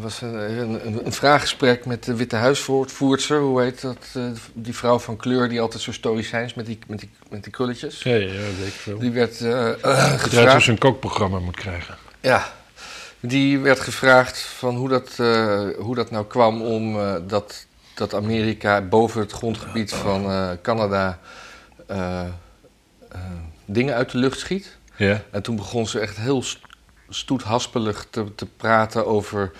[0.00, 3.40] Was een, een, een, vraaggesprek met de Witte Huisvoortvoerster.
[3.40, 4.18] Hoe heet dat?
[4.52, 8.02] die vrouw van kleur die altijd zo stoïcijns met die, met die, met die krulletjes.
[8.02, 8.98] Ja, ja, weet ik veel.
[8.98, 10.52] Die werd gevraagd.
[10.52, 11.96] dus een kookprogramma moet krijgen.
[12.20, 12.52] Ja,
[13.20, 18.14] die werd gevraagd van hoe dat, eh, hoe dat nou kwam om eh, dat, dat
[18.14, 21.18] Amerika boven het grondgebied van eh, Canada
[23.64, 24.76] dingen uit de lucht schiet.
[24.96, 25.22] Ja.
[25.30, 26.60] En toen begon ze echt heel st-
[27.08, 29.52] stoethaspelig te, te praten over.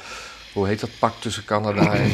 [0.53, 2.11] Hoe heet dat pact tussen Canada en.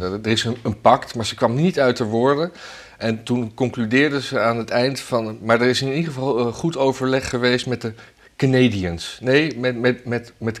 [0.00, 2.52] er is een, een pact, maar ze kwam niet uit de woorden.
[2.98, 5.38] En toen concludeerde ze aan het eind van.
[5.42, 7.92] Maar er is in ieder geval goed overleg geweest met de
[8.36, 9.18] Canadians.
[9.20, 10.60] Nee, met, met, met, met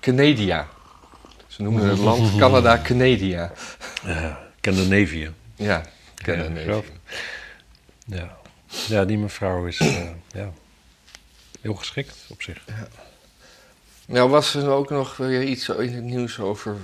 [0.00, 0.68] Canada.
[1.46, 3.24] Ze noemden het land Canada Canada.
[3.26, 3.52] Ja.
[4.04, 4.38] Ja,
[5.56, 5.82] Ja,
[6.14, 6.62] Canada.
[6.62, 6.84] zo.
[8.04, 8.36] Ja.
[8.86, 10.50] ja, die mevrouw is eh, ja,
[11.60, 12.64] heel geschikt op zich.
[14.06, 16.76] Nou was er ook nog weer iets in het nieuws over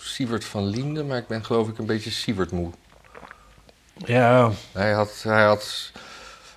[0.00, 2.70] Sievert van Liende, maar ik ben geloof ik een beetje Sievert moe.
[4.04, 5.92] Ja, Hij had, hij had,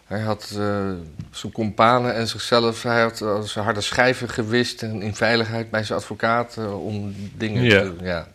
[0.06, 0.92] hij had eh,
[1.32, 5.84] zijn companen en zichzelf, hij had eh, zijn harde schijven gewist en in veiligheid bij
[5.84, 7.80] zijn advocaat eh, om dingen Ja.
[7.82, 8.28] te ja.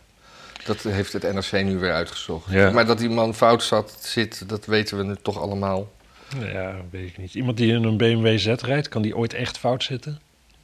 [0.65, 2.51] Dat heeft het NRC nu weer uitgezocht.
[2.51, 2.71] Ja.
[2.71, 5.91] Maar dat die man fout zat, zit, dat weten we nu toch allemaal.
[6.39, 7.33] ja, weet ik niet.
[7.33, 10.19] Iemand die in een BMW Z rijdt, kan die ooit echt fout zitten?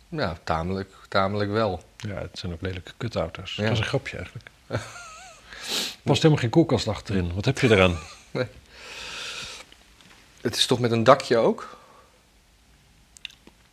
[0.09, 1.83] Ja, tamelijk, tamelijk wel.
[1.97, 3.55] Ja, het zijn ook lelijke kutauto's.
[3.55, 3.63] Ja.
[3.63, 4.47] Dat is een grapje eigenlijk.
[4.67, 4.79] Er
[6.03, 7.31] past helemaal geen koelkast achterin.
[7.33, 7.97] Wat heb je eraan?
[10.41, 11.77] Het is toch met een dakje ook?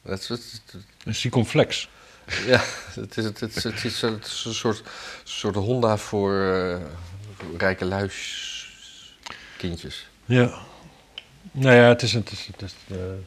[0.02, 0.28] Dat
[1.04, 1.88] Een Siconflex.
[2.46, 2.60] Ja,
[2.94, 4.82] het is, het, is, het is, het is een soort,
[5.24, 6.80] soort Honda voor eh,
[7.56, 8.42] rijke luis
[9.56, 10.08] kindjes.
[10.24, 10.58] Ja.
[11.50, 13.18] Nou ja, het is, het is, het is de,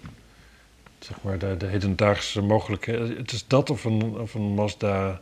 [0.99, 3.17] zeg maar de, de hedendaagse mogelijkheid.
[3.17, 5.21] Het is dat of een, of een Mazda.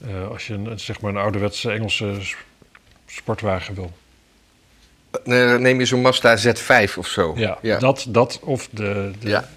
[0.00, 2.20] eh, als je een, zeg maar een ouderwetse Engelse
[3.06, 3.92] sportwagen wil.
[5.24, 7.32] Nee, neem je zo'n Mazda Z5 of zo.
[7.36, 7.78] Ja, ja.
[7.78, 9.48] Dat, dat of de, de Ja.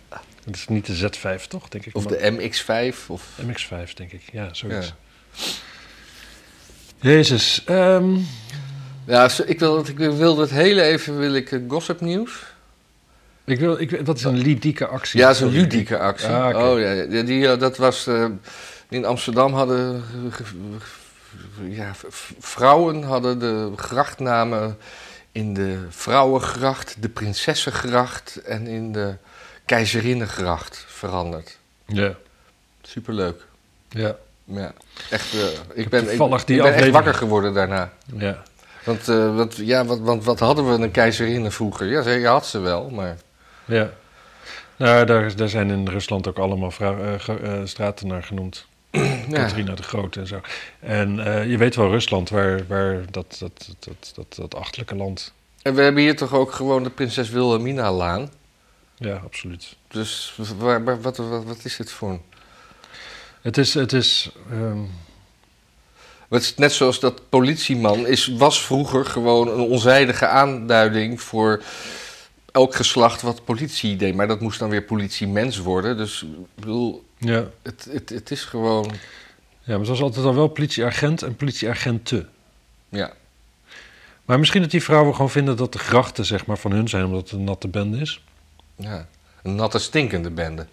[0.45, 1.95] Het is niet de Z5 toch, denk ik.
[1.95, 2.95] Of maar de MX5.
[3.07, 3.23] Of...
[3.41, 4.21] MX5, denk ik.
[4.31, 4.93] Ja, zoiets.
[5.33, 5.43] Ja.
[6.99, 7.63] Jezus.
[7.65, 8.17] ehm,
[9.05, 12.31] Ja, ik, wil, ik wilde het hele even, wil ik eh, gossip nieuws.
[13.45, 15.19] ik wil, ik, dat is een ludieke actie.
[15.19, 16.29] Ja, zo'n ludieke actie.
[16.29, 16.69] Ah.
[16.71, 18.07] Oh ja, die, eh, dat was...
[18.07, 18.25] eh,
[18.89, 20.03] in Amsterdam hadden...
[21.69, 21.91] ja,
[22.39, 24.77] vrouwen hadden de grachtnamen
[25.31, 29.15] in de Vrouwengracht, de Prinsessengracht en in de
[29.65, 31.57] Keizerinnengracht veranderd.
[31.85, 32.13] Ja,
[32.81, 33.45] Superleuk.
[33.89, 34.73] ja, Ja,
[35.09, 35.33] echt.
[35.33, 35.39] eh,
[35.73, 37.91] ik ben, ik, die ik ben echt wakker geworden daarna.
[38.17, 38.43] ja.
[38.83, 41.87] Want, eh, wat, ja, wat, want wat hadden we een keizerinne vroeger?
[41.87, 43.17] Ja, ze- je had ze wel, maar...
[43.65, 43.89] Ja.
[44.75, 48.65] Nou, daar, daar zijn in Rusland ook allemaal eh, straten naar genoemd.
[48.91, 48.99] Ja,
[49.33, 50.41] Katrina de Grote en zo.
[50.79, 55.33] En eh, je weet wel, Rusland, waar, waar dat, dat, dat, dat, dat achterlijke land.
[55.61, 58.29] En we hebben hier toch ook gewoon de Prinses Wilhelmina-laan.
[58.97, 59.75] Ja, absoluut.
[59.87, 62.21] Dus waar, waar- wat, wat, wat is dit voor een...
[63.41, 64.79] Het is, het is ehm,
[66.29, 71.61] Het is net zoals dat politieman is, was vroeger gewoon een onzijdige aanduiding voor
[72.51, 74.15] elk geslacht wat politie deed.
[74.15, 75.97] Maar dat moest dan weer politiemens worden.
[75.97, 77.47] Dus ik bedoel, ja.
[77.61, 78.85] het, het, het is gewoon...
[78.91, 78.97] ja,
[79.65, 82.29] maar het was altijd al wel politieagent en politieagenten.
[82.89, 83.13] Ja,
[84.25, 87.05] Maar misschien dat die vrouwen gewoon vinden dat de grachten zeg maar, van hun zijn,
[87.05, 88.23] omdat het een natte bende is.
[88.75, 89.07] ja.
[89.43, 90.65] Een natte stinkende bende.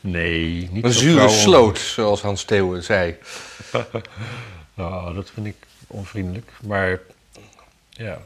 [0.00, 3.16] Nee, niet Een zure vrouwen- sloot, zoals Hans Theeuwen zei.
[4.74, 5.54] Nou, dat vind ik
[5.86, 6.50] onvriendelijk.
[6.66, 7.00] Maar
[7.90, 8.18] ja,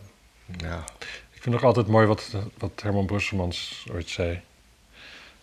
[0.59, 0.85] Ja.
[1.33, 4.41] ik vind nog altijd mooi wat, wat Herman Brusselmans ooit zei.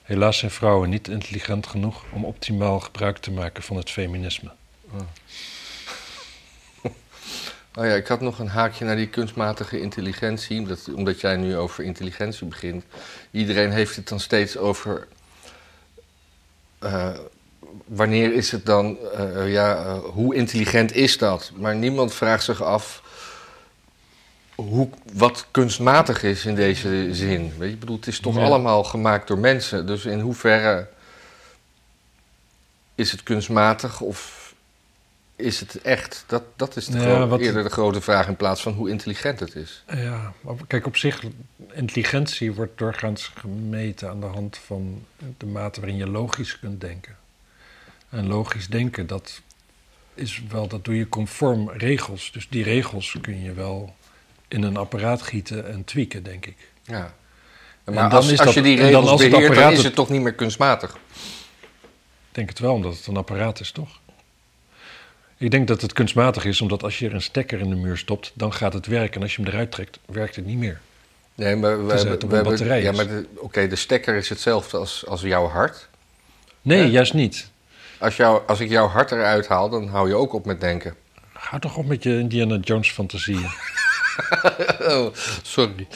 [0.06, 4.52] Helaas zijn vrouwen niet intelligent genoeg om optimaal gebruik te maken van het feminisme.
[7.78, 10.60] Oh ja, ik had nog een haakje naar die kunstmatige intelligentie.
[10.60, 12.84] Omdat, omdat jij nu over intelligentie begint.
[13.32, 15.08] Iedereen heeft het dan steeds over
[16.80, 17.10] eh,
[17.86, 21.52] wanneer is het dan, eh, ja, eh, hoe intelligent is dat?
[21.56, 23.04] Maar niemand vraagt zich af
[24.56, 27.54] hoe, wat kunstmatig is in deze zin.
[27.58, 28.44] Weet je, ik bedoel, het is toch Ja.
[28.44, 29.88] allemaal gemaakt door mensen.
[29.88, 30.88] Dus in hoeverre
[32.96, 34.44] is het kunstmatig of
[35.36, 36.24] is het echt?
[36.28, 38.90] Dat, dat is de Ja, gro- wat- eerder de grote vraag in plaats van hoe
[38.90, 39.84] intelligent het is.
[39.94, 40.34] Ja,
[40.68, 41.24] kijk, op zich,
[41.74, 45.06] intelligentie wordt doorgaans gemeten aan de hand van
[45.38, 47.16] de mate waarin je logisch kunt denken.
[48.10, 49.42] En logisch denken, dat
[50.14, 52.32] is wel, dat doe je conform regels.
[52.32, 53.96] Dus die regels kun je wel
[54.56, 56.58] in een apparaat gieten en tweaken, denk ik.
[56.84, 57.14] Ja.
[57.84, 59.84] En Maar dan als, is als dat- je die dan regels het beheert, dan is
[59.84, 60.94] het- toch niet meer kunstmatig.
[60.94, 64.00] Ik denk het wel, omdat het een apparaat is, toch?
[65.38, 67.98] Ik denk dat het kunstmatig is, omdat als je er een stekker in de muur
[67.98, 69.16] stopt, dan gaat het werken.
[69.16, 70.80] En als je hem eruit trekt, werkt het niet meer.
[71.36, 73.06] Nee, maar we hebben, we hebben- ja, maar
[73.38, 75.88] oké, de stekker is hetzelfde als, als jouw hart.
[76.62, 77.50] Nee, juist niet.
[78.00, 80.96] Als, jou, als ik jouw hart eruit haal, dan hou je ook op met denken.
[81.34, 83.48] Ga toch op met je Indiana Jones fantasieën.
[84.96, 85.14] Oh,
[85.44, 85.88] sorry.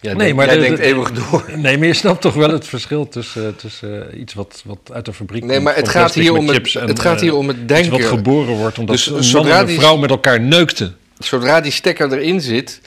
[0.00, 1.44] Ja, Nee, nee, maar jij de- denkt de- eeuwig door.
[1.56, 5.04] Nee, maar je snapt toch wel het verschil tussen, tussen eh, iets wat, wat uit
[5.04, 7.20] de fabriek Nee, komt maar het gaat, hier met om het, en, het gaat eh,
[7.22, 7.90] hier om het Iets denken.
[7.90, 9.12] wat geboren wordt omdat Dus een
[9.42, 10.96] man en een die- vrouw met elkaar neukten.
[11.18, 12.80] Zodra die stekker erin zit,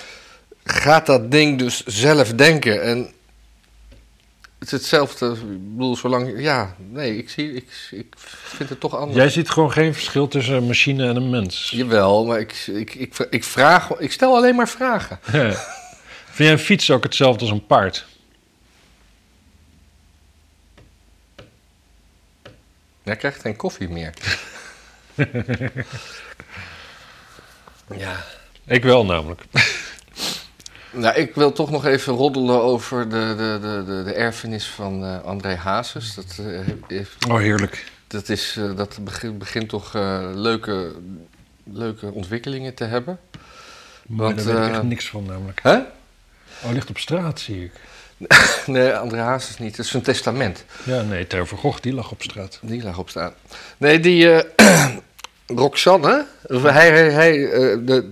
[0.64, 2.82] gaat dat ding dus zelf denken.
[2.84, 3.10] En
[4.60, 5.32] het is hetzelfde.
[5.32, 6.42] Ik bedoel, zolang.
[6.42, 9.18] Ja, nee, ik, zie, ik, ik vind het toch anders.
[9.18, 11.70] Jij ziet gewoon geen verschil tussen een machine en een mens.
[11.70, 13.90] Jawel, maar ik, ik, ik, ik vraag.
[13.90, 15.20] Ik stel alleen maar vragen.
[16.30, 18.06] Vind jij een fiets ook hetzelfde als een paard?
[23.04, 24.14] Jij krijgt geen koffie meer.
[27.98, 28.26] ja.
[28.66, 29.42] Ik wel namelijk.
[30.92, 35.06] Nou, ik wil toch nog even roddelen over de, de, de, de, de erfenis van
[35.06, 36.14] eh, André Hazes.
[36.14, 37.86] Dat, eh, heeft, Oh, heerlijk.
[38.08, 39.94] dat, is, eh, dat begint, begint toch
[40.34, 40.96] leuke,
[41.64, 43.20] leuke ontwikkelingen te hebben.
[44.08, 45.60] Maar Want, daar weet ik echt niks van namelijk.
[45.64, 45.78] Hè?
[46.64, 47.72] Oh, ligt op straat, zie ik.
[48.66, 49.78] Nee, André Hazes niet.
[49.78, 50.66] Het is zijn testament.
[50.84, 52.60] Ja, nee, van Gogh, die lag op straat.
[52.62, 53.34] Die lag op staan.
[53.78, 54.44] Nee, die
[55.48, 57.34] Roxanne, hij, hij, hij,
[57.86, 58.12] de,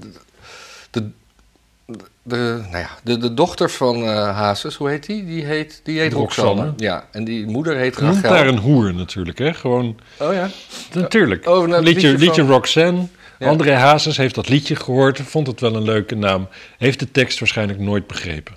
[2.27, 5.25] de, nou ja, de, de dochter van eh Hazes, hoe heet die?
[5.25, 6.49] Die heet, die heet Roxanne.
[6.51, 6.73] Roxanne.
[6.77, 8.29] Ja, en die moeder heet Noemt Rachel.
[8.29, 9.53] daar een hoer natuurlijk, hè?
[9.53, 10.49] Gewoon, Oh ja?
[10.93, 11.47] natuurlijk.
[11.47, 13.07] Oh, nou, liedje, liedje liedje van- Roxanne.
[13.39, 13.47] Ja.
[13.47, 16.47] André Hazes heeft dat liedje gehoord, vond het wel een leuke naam.
[16.77, 18.55] Heeft de tekst waarschijnlijk nooit begrepen.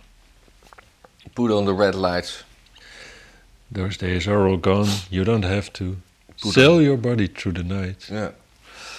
[1.33, 2.45] Put on the red lights.
[3.73, 5.85] Those days are all gone, you don't have to
[6.41, 8.07] Put sell your body through the night.
[8.11, 8.33] Ja.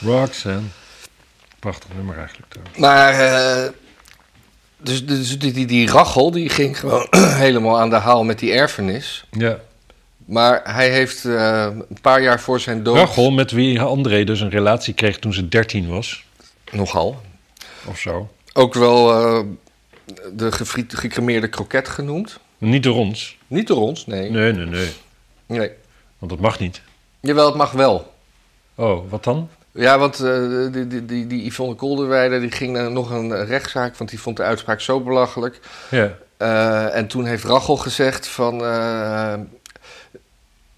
[0.02, 0.68] Roxanne.
[1.60, 2.50] Prachtig nummer eigenlijk.
[2.52, 2.78] trouwens.
[2.78, 3.70] Maar, eh,
[4.84, 7.08] dus, dus die, die, die Rachel, die ging gewoon
[7.46, 9.26] helemaal aan de haal met die erfenis.
[9.32, 9.60] Ja.
[10.26, 12.96] Maar hij heeft eh, een paar jaar voor zijn dood...
[12.96, 16.24] Rachel, met wie André dus een relatie kreeg toen ze 13 was.
[16.72, 17.22] Nogal.
[17.86, 18.30] Of zo.
[18.54, 19.46] Ook wel eh,
[20.34, 22.40] de gefriet, gecremeerde kroket genoemd.
[22.58, 23.38] Niet door ons.
[23.48, 24.30] Niet door ons, nee.
[24.30, 24.90] Nee, nee, nee.
[25.46, 25.70] nee.
[26.18, 26.82] Want dat mag niet.
[27.20, 28.14] Jawel, het mag wel.
[28.76, 29.50] Oh, wat dan?
[29.74, 33.96] Ja, want eh, die, die, die, die Yvonne Kolderweijer die ging naar nog een rechtszaak,
[33.98, 35.60] want die vond de uitspraak zo belachelijk.
[35.90, 36.18] Ja.
[36.38, 38.64] Eh, en toen heeft Rachel gezegd van...
[38.66, 39.34] eh,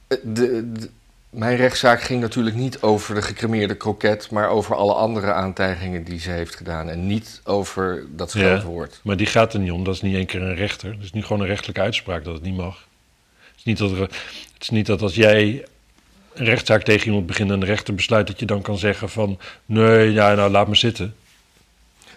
[0.07, 0.89] de, de-
[1.29, 4.29] mijn rechtszaak ging natuurlijk niet over de gecremeerde kroket...
[4.31, 6.89] maar over alle andere aantijgingen die ze heeft gedaan.
[6.89, 8.39] En niet over dat Ja.
[8.39, 8.99] scheldwoord.
[9.03, 9.83] Maar die gaat er niet om.
[9.83, 10.91] Dat is niet één keer een rechter.
[10.95, 12.87] Dat is niet gewoon een rechtelijke uitspraak dat het niet mag.
[13.49, 14.11] Het is niet dat, er, het
[14.59, 15.65] is niet dat als jij
[16.33, 19.39] een rechtszaak tegen iemand begint en de rechter besluit dat je dan kan zeggen van
[19.65, 21.15] nee, ja, nou laat me zitten.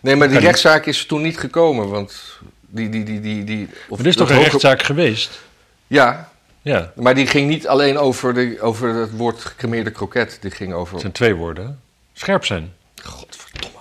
[0.01, 0.53] Nee, maar die Kan niet.
[0.55, 2.23] rechtszaak is toen niet gekomen, want...
[2.69, 5.41] Die, die, die, die, die, of er is toch een hoge- rechtszaak geweest?
[5.87, 6.31] Ja,
[6.63, 10.39] Ja, maar die ging niet alleen over, de, over het woord gecremeerde kroket.
[10.41, 10.93] Die ging over...
[10.93, 11.67] het zijn twee woorden.
[11.67, 11.71] hè?
[12.13, 12.73] Scherp zijn.
[13.05, 13.79] Godverdomme.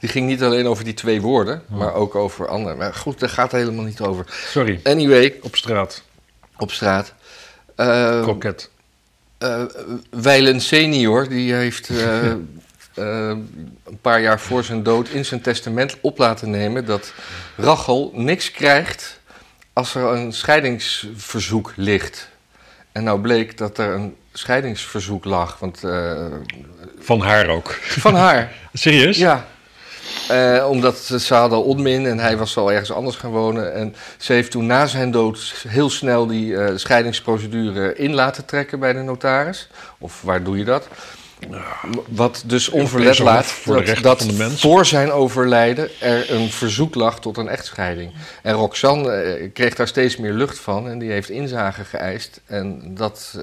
[0.00, 2.74] Die ging niet alleen over die twee woorden, maar ook over andere.
[2.76, 4.24] Maar goed, daar gaat het helemaal niet over.
[4.46, 4.80] Sorry.
[4.84, 6.02] Anyway, Op straat.
[6.56, 7.14] op straat.
[7.76, 8.70] Eh Kroket.
[9.42, 9.62] Eh,
[10.10, 12.36] Weilen senior, die heeft eh, eh,
[12.94, 17.12] een paar jaar voor zijn dood in zijn testament op laten nemen dat
[17.56, 19.20] Rachel niks krijgt
[19.72, 22.28] als er een scheidingsverzoek ligt.
[22.92, 25.82] En nou bleek dat er een scheidingsverzoek lag, want
[26.98, 27.72] Van haar ook.
[27.82, 28.52] van haar.
[28.72, 29.16] Serieus?
[29.16, 29.46] Ja.
[30.28, 33.74] Eh, omdat ze hadden onmin en hij was al ergens anders gaan wonen.
[33.74, 38.78] En ze heeft toen na zijn dood heel snel die eh, scheidingsprocedure in laten trekken
[38.78, 39.68] bij de notaris.
[39.98, 40.88] Of waar doe je dat?
[42.08, 44.26] Wat dus onverlet laat voor dat, dat
[44.56, 48.12] voor zijn overlijden er een verzoek lag tot een echtscheiding.
[48.42, 52.40] En Roxanne eh, kreeg daar steeds meer lucht van en die heeft inzage geëist.
[52.46, 53.38] En dat,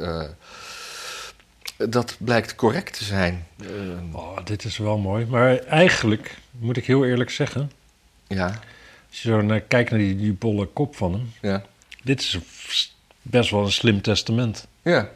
[1.90, 3.48] dat blijkt correct te zijn.
[3.62, 3.68] Eh,
[4.16, 5.26] Oh, dit is wel mooi.
[5.26, 7.72] Maar eigenlijk, moet ik heel eerlijk zeggen...
[8.28, 8.46] ja,
[9.10, 11.32] als je zo naar, kijkt naar die, die bolle kop van hem...
[11.42, 11.64] ja,
[12.04, 12.38] dit is
[13.22, 14.68] best wel een slim testament.
[14.82, 15.10] ja.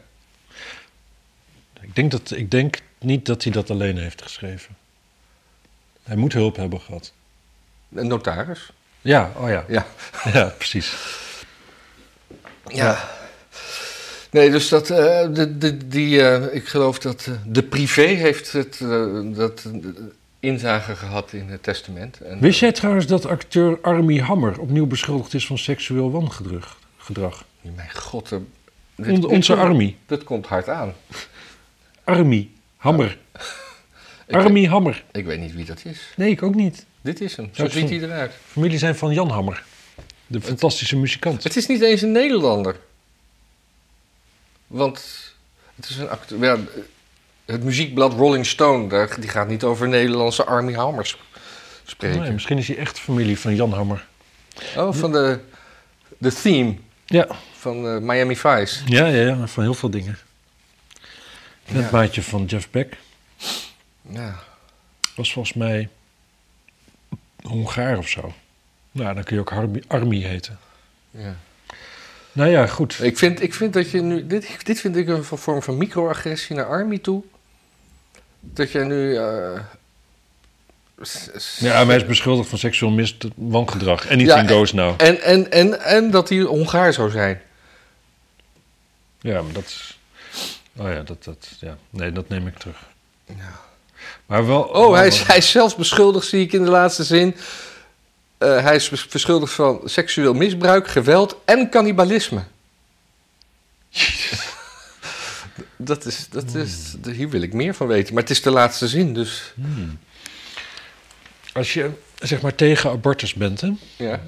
[1.80, 4.76] Ik denk, dat, ik denk niet dat hij dat alleen heeft geschreven.
[6.02, 7.12] Hij moet hulp hebben gehad.
[7.94, 8.70] Een notaris.
[9.00, 9.64] Ja, oh ja.
[9.68, 9.86] Ja.
[10.32, 10.94] Ja, precies.
[12.66, 13.10] Ja.
[14.34, 18.52] Nee, dus dat, eh, de, de, die, eh, ik geloof dat eh, de privé heeft
[18.52, 18.78] het,
[19.36, 19.70] dat,
[20.40, 22.20] inzage gehad in het testament.
[22.20, 26.78] En, Wist jij trouwens dat acteur Armie Hammer opnieuw beschuldigd is van seksueel wangedrag?
[26.96, 27.44] Gedrag?
[27.60, 28.28] Mijn god,
[28.94, 29.96] dit Onze, Armie.
[30.06, 30.94] Dat komt hard aan.
[32.04, 33.18] Armie Hammer.
[34.30, 35.04] Armie Hammer.
[35.12, 36.12] ik weet niet wie dat is.
[36.16, 36.86] Nee, ik ook niet.
[37.00, 37.48] Dit is hem.
[37.52, 38.32] Ja, Zo ziet hij eruit.
[38.46, 39.64] Familie zijn van Jan Hammer.
[40.26, 41.42] De fantastische muzikant.
[41.42, 42.76] Het is niet eens een Nederlander.
[44.74, 45.04] Want
[45.74, 46.38] het is een acteur.
[46.44, 46.58] Ja,
[47.44, 51.16] het muziekblad Rolling Stone, daar, die gaat niet over Nederlandse Army Hammers
[51.84, 52.20] spreken.
[52.20, 54.06] Nee, misschien is hij echt familie van Jan Hammer.
[54.76, 55.40] Oh, van de,
[56.18, 56.74] de theme
[57.06, 57.26] Ja.
[57.58, 58.82] van eh, Miami Vice.
[58.86, 60.18] Ja, ja, ja, van heel veel dingen.
[61.64, 61.90] En het Ja.
[61.90, 62.96] maatje van Jeff Beck
[64.10, 64.38] Ja.
[65.16, 65.88] was volgens mij
[67.42, 68.34] Hongaar of zo.
[68.92, 70.58] Nou, dan kun je ook Armie, Armie heten.
[71.10, 71.36] ja.
[72.34, 72.98] Nou ja, goed.
[73.02, 74.26] Ik, vind, ik vind dat je nu.
[74.26, 77.22] Dit, dit vind ik een vorm van microagressie naar Army toe.
[78.40, 79.16] Dat jij nu.
[79.16, 79.60] eh,
[81.58, 84.00] Ja, maar hij is beschuldigd van seksueel mis wangedrag.
[84.08, 84.94] Anything Ja, en- goes now.
[84.96, 87.40] en, en, en, en dat hij Hongaar zou zijn.
[89.20, 89.98] Ja, maar dat is...
[90.76, 91.76] Oh ja, dat, dat, ja.
[91.90, 92.76] Nee, dat neem ik terug.
[93.26, 93.60] Ja.
[94.26, 94.62] Maar wel...
[94.62, 97.36] Oh, hij is, hij is zelfs beschuldigd, zie ik in de laatste zin.
[98.44, 102.44] Eh, hij is beschuldigd van seksueel misbruik, geweld en cannibalisme.
[105.76, 108.14] dat is, dat is, hier wil ik meer van weten.
[108.14, 109.98] Maar het is de laatste zin, dus Hmm.
[111.52, 114.20] Als je, zeg maar, tegen abortus bent, hè, ja.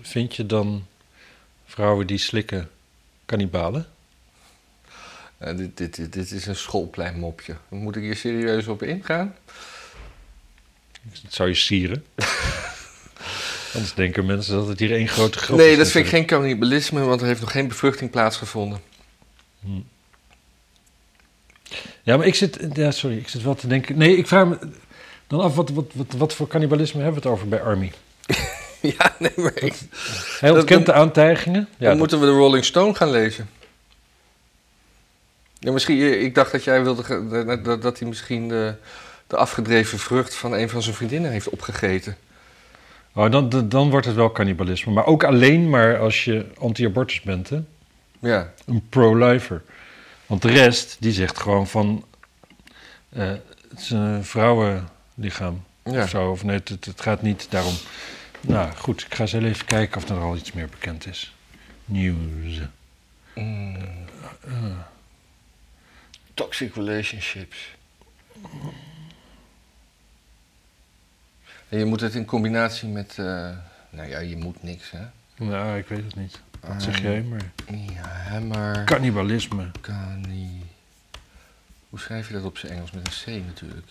[0.00, 0.86] vind je dan
[1.66, 2.70] vrouwen die slikken
[3.26, 3.86] kannibalen?
[5.38, 7.56] Eh, dit, dit, dit, dit is een schoolpleinmopje.
[7.68, 9.36] Moet ik hier serieus op ingaan?
[11.02, 12.04] Dat zou je sieren.
[13.74, 15.76] Anders denken mensen dat het hier één grote grap nee, is.
[15.76, 18.80] dat vind ik geen cannibalisme, want er heeft nog geen bevruchting plaatsgevonden.
[22.02, 22.58] Ja, maar ik zit...
[22.72, 23.98] Ja, sorry, ik zit wel te denken...
[23.98, 24.58] Nee, ik vraag me
[25.26, 27.92] dan af, wat, wat, wat, wat voor cannibalisme hebben we het over bij Army?
[28.98, 29.74] ja, nee, maar ik,
[30.40, 31.60] Hij ontkent de aantijgingen.
[31.60, 33.48] Ja, dan dat- moeten we de Rolling Stone gaan lezen.
[35.58, 38.74] Ja, misschien, eh, ik dacht dat jij wilde dat, dat hij misschien de,
[39.26, 42.16] de afgedreven vrucht van een van zijn vriendinnen heeft opgegeten.
[43.18, 44.92] Oh, dan, dan, wordt het wel cannibalisme.
[44.92, 47.60] Maar ook alleen maar als je anti-abortus bent, hè?
[48.18, 49.62] Ja, Een pro-lifer.
[50.26, 52.04] Want de rest, die zegt gewoon van...
[53.08, 53.28] eh,
[53.68, 56.02] het is een vrouwenlichaam ja.
[56.02, 56.30] of zo.
[56.30, 57.74] Of nee, het, het gaat niet daarom...
[58.40, 59.00] Nou, goed.
[59.00, 61.34] Ik ga eens even kijken of er al iets meer bekend is.
[61.84, 62.60] Nieuws.
[63.34, 63.76] Mm.
[66.34, 67.74] Toxic relationships.
[71.68, 73.10] En je moet het in combinatie met.
[73.18, 73.50] eh,
[73.90, 75.00] nou ja, je moet niks, hè?
[75.44, 76.40] Nou, ik weet het niet.
[76.60, 76.80] Wat Ah.
[76.80, 77.52] zeg jij maar?
[77.92, 78.84] Ja, hammer.
[78.84, 79.70] Cannibalisme.
[79.80, 80.62] Cani.
[81.88, 82.90] Hoe schrijf je dat op zijn Engels?
[82.90, 83.86] Met een C natuurlijk.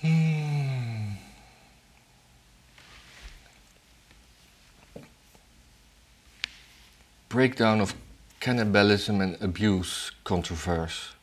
[0.00, 1.16] Hmm.
[7.28, 7.94] Breakdown of
[8.38, 11.15] cannibalism and abuse controversy.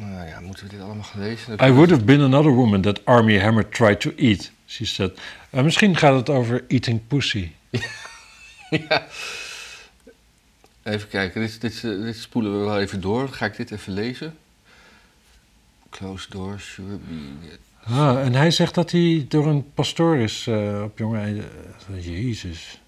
[0.00, 1.66] Nou ja, moeten we dit allemaal gaan lezen?
[1.66, 5.18] I would have been another woman that Army Hammer tried to eat, she said.
[5.50, 7.50] Eh, misschien gaat het over eating pussy.
[8.88, 9.06] ja.
[10.82, 13.28] Even kijken, dit, dit, eh, dit spoelen we wel even door.
[13.28, 14.36] Ga ik dit even lezen?
[15.90, 17.58] Close door, sure be...
[17.84, 21.42] Ah, en hij zegt dat hij door een pastoor is eh, op jonge...
[21.94, 22.80] eh, Jezus.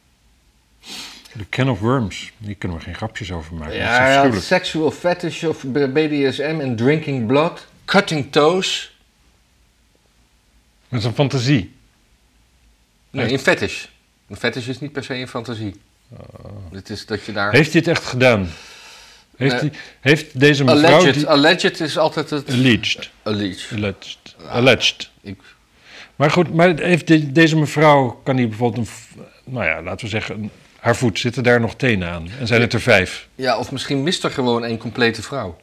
[1.38, 2.32] The can of worms.
[2.38, 3.72] Hier kunnen we geen grapjes over maken.
[3.78, 8.96] dat is Ja, sexual fetish of BDSM and drinking blood, cutting toes.
[10.88, 11.72] Dat is een fantasie.
[13.10, 13.32] Nee, Echt?
[13.32, 13.84] in fetish.
[14.28, 15.74] Een fetish is niet per se een fantasie.
[16.72, 17.52] Het is dat je daar...
[17.52, 18.48] Heeft hij het echt gedaan?
[19.36, 19.64] Heeft,
[20.00, 20.92] heeft deze mevrouw...
[20.92, 22.50] alleged, die- alleged is altijd het...
[22.50, 23.10] Alleged.
[23.22, 23.68] Alleged.
[23.72, 24.18] Alleged.
[24.48, 25.10] Alleged.
[25.20, 25.40] Ik,
[26.16, 28.20] Maar goed, maar heeft de- deze mevrouw...
[28.24, 29.22] Kan die bijvoorbeeld een...
[29.44, 30.34] Nou ja, laten we zeggen...
[30.42, 30.50] een-
[30.80, 32.28] haar voet, zitten daar nog tenen aan?
[32.38, 33.28] En zijn het er vijf?
[33.34, 35.56] ja, of misschien mist er gewoon een complete vrouw.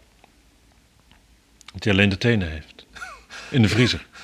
[1.73, 2.85] Dat hij alleen de tenen heeft.
[3.49, 4.05] In de vriezer.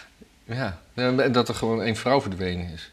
[0.45, 2.91] Ja, en dat er gewoon één vrouw verdwenen is.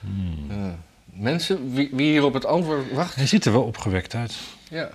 [0.00, 0.46] Hmm.
[0.50, 0.78] Ja.
[1.04, 4.34] Mensen, wie, wie hier op het antwoord wacht, Hij ziet er wel opgewekt uit.
[4.70, 4.90] ja.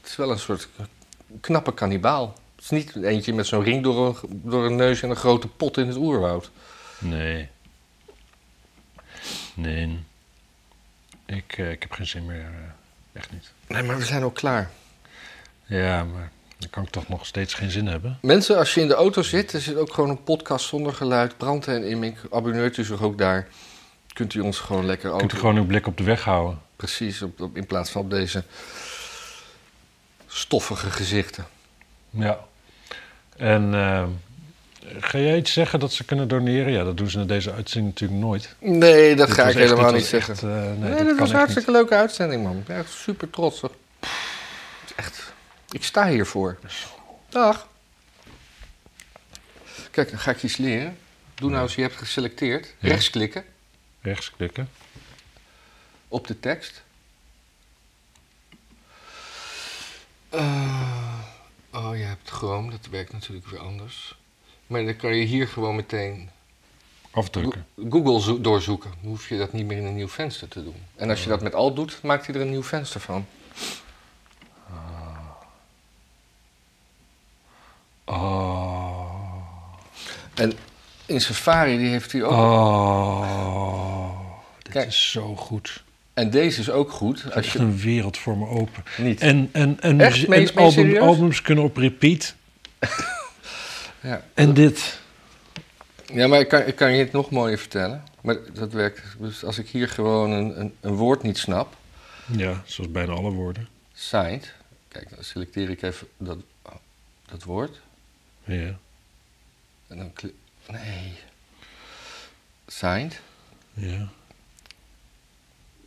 [0.00, 0.68] Het is wel een soort
[1.40, 2.34] knappe kannibaal.
[2.54, 5.48] Het is niet eentje met zo'n ring door een, door een neus en een grote
[5.48, 6.50] pot in het oerwoud.
[6.98, 7.48] Nee.
[9.54, 9.98] Nee.
[11.36, 12.40] Ik, eh, ik heb geen zin meer.
[12.40, 12.46] eh,
[13.12, 13.52] echt niet.
[13.66, 14.70] Nee, maar we zijn ook klaar.
[15.66, 18.18] Ja, maar dan kan ik toch nog steeds geen zin hebben.
[18.22, 21.36] Mensen, als je in de auto zit, er zit ook gewoon een podcast zonder geluid.
[21.36, 23.48] Brand en Immink, abonneert u zich ook daar.
[24.12, 25.26] Kunt u ons gewoon lekker auto...
[25.26, 26.60] Kunt u gewoon uw blik op de weg houden.
[26.76, 28.44] Precies, op, op- in plaats van op deze
[30.26, 31.46] stoffige gezichten.
[32.10, 32.38] Ja.
[33.36, 34.06] En eh,
[35.00, 36.72] ga jij iets zeggen dat ze kunnen doneren?
[36.72, 38.54] Ja, dat doen ze in deze uitzending natuurlijk nooit.
[38.58, 40.34] Nee, dat Dit ga ik echt- helemaal niet zeggen.
[40.34, 42.56] echt, eh, nee, nee, dat dat was een hartstikke leuke uitzending, man.
[42.58, 43.62] Ik ben echt super trots.
[43.62, 43.76] op.
[44.00, 44.08] Het
[44.90, 45.32] is Echt,
[45.70, 46.58] ik sta hiervoor.
[47.28, 47.68] Dag.
[49.90, 50.96] Kijk, dan ga ik iets leren.
[51.34, 52.74] Doe nou als je hebt geselecteerd.
[52.78, 52.88] Ja.
[52.88, 53.50] Rechtsklikken niet.
[54.02, 54.68] Rechtsklikken.
[56.08, 56.82] op de tekst.
[60.28, 61.18] Eh,
[61.72, 62.70] oh, je hebt Chrome.
[62.70, 64.18] Dat werkt natuurlijk weer anders.
[64.70, 66.30] Maar dan kan je hier gewoon meteen
[67.10, 67.66] Afdrukken.
[67.76, 68.90] Go- Google zo- doorzoeken.
[69.00, 70.74] Dan hoef je dat niet meer in een nieuw venster te doen.
[70.96, 73.26] En als je dat met Alt doet, maakt hij er een nieuw venster van.
[78.04, 79.04] Oh.
[80.34, 80.52] En
[81.06, 82.32] in Safari die heeft hij ook.
[82.32, 84.10] Oh.
[84.62, 84.86] Dit Kijk.
[84.86, 85.82] is zo goed.
[86.14, 87.32] En deze is ook goed.
[87.34, 88.82] Als je een wereld voor me open.
[88.98, 89.20] niet.
[89.20, 90.24] En, en, en, Echt?
[90.24, 92.34] en album, albums kunnen op repeat.
[94.02, 94.24] Ja.
[94.34, 95.00] En dit.
[96.12, 98.04] ja, maar ik kan, ik kan je het nog mooier vertellen.
[98.20, 99.02] Maar dat werkt.
[99.18, 101.76] Dus als ik hier gewoon een, een, een woord niet snap.
[102.26, 103.68] Ja, zoals bijna alle woorden.
[103.92, 104.52] Signed.
[104.88, 106.38] Kijk, dan selecteer ik even dat,
[107.26, 107.80] dat woord.
[108.44, 108.78] Ja.
[109.86, 110.34] En dan klik.
[110.70, 111.12] Nee.
[112.66, 113.20] Signed.
[113.72, 114.08] ja.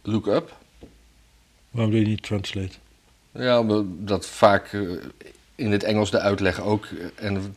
[0.01, 0.55] Look up.
[1.69, 2.73] Waarom doe je niet translate?
[3.31, 4.81] Ja, omdat dat vaak eh,
[5.55, 6.85] in het Engels de uitleg ook.
[6.85, 7.55] eh, en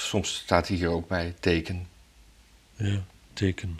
[0.00, 1.86] soms staat hij hier ook bij teken.
[2.76, 3.78] Ja, teken.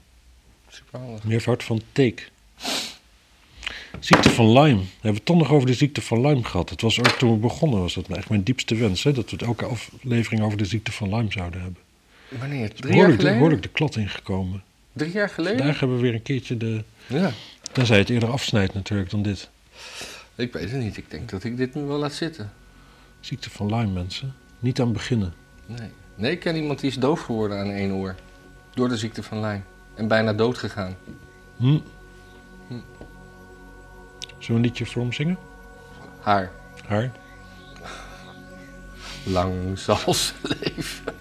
[0.69, 1.25] Superhandig.
[1.25, 2.23] Meervoud van take.
[4.01, 4.81] Ziekte van Lyme.
[4.81, 6.71] We hebben het toch nog over de ziekte van Lyme gehad.
[6.71, 9.03] Het was ook toen we begonnen, was dat echt mijn diepste wens.
[9.03, 9.13] Hè?
[9.13, 11.81] Dat we het elke aflevering over de ziekte van Lyme zouden hebben.
[12.29, 12.69] Wanneer?
[12.69, 13.33] Drie jaar Behoorlijk, geleden?
[13.33, 14.63] behoorlijk de klad ingekomen.
[14.93, 15.59] Drie jaar geleden?
[15.59, 16.85] Vandaag hebben we weer een keertje de...
[17.07, 17.33] Ja.
[17.73, 19.51] Tenzij het eerder afsnijdt natuurlijk dan dit.
[20.35, 20.97] Ik weet het niet.
[20.97, 22.53] Ik denk dat ik dit nu wel laat zitten.
[23.21, 24.35] Ziekte van Lyme, mensen.
[24.59, 25.35] Niet aan beginnen.
[25.67, 25.89] Nee.
[26.15, 28.15] Nee, ik ken iemand die is doof geworden aan één oor.
[28.75, 29.61] Door de ziekte van Lyme.
[29.95, 30.97] En bijna dood gegaan.
[31.57, 31.79] Hm.
[32.69, 32.75] Hm.
[34.49, 35.37] Een liedje voor hem zingen?
[36.21, 36.51] Haar.
[36.87, 37.11] Haar?
[39.25, 41.15] Lang zal ze leven.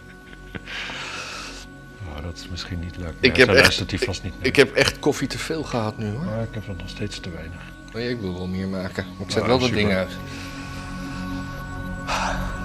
[2.18, 3.14] Oh, dat is misschien niet leuk.
[3.20, 4.34] Ik heb echt- die vast niet.
[4.40, 6.24] Ik heb echt koffie te veel gehad nu hoor.
[6.26, 7.62] Maar ik heb er nog steeds te weinig.
[7.96, 9.06] Oh, ja, ik wil wel meer maken.
[9.18, 10.12] Maar ik zet Nou, wel dat ding uit.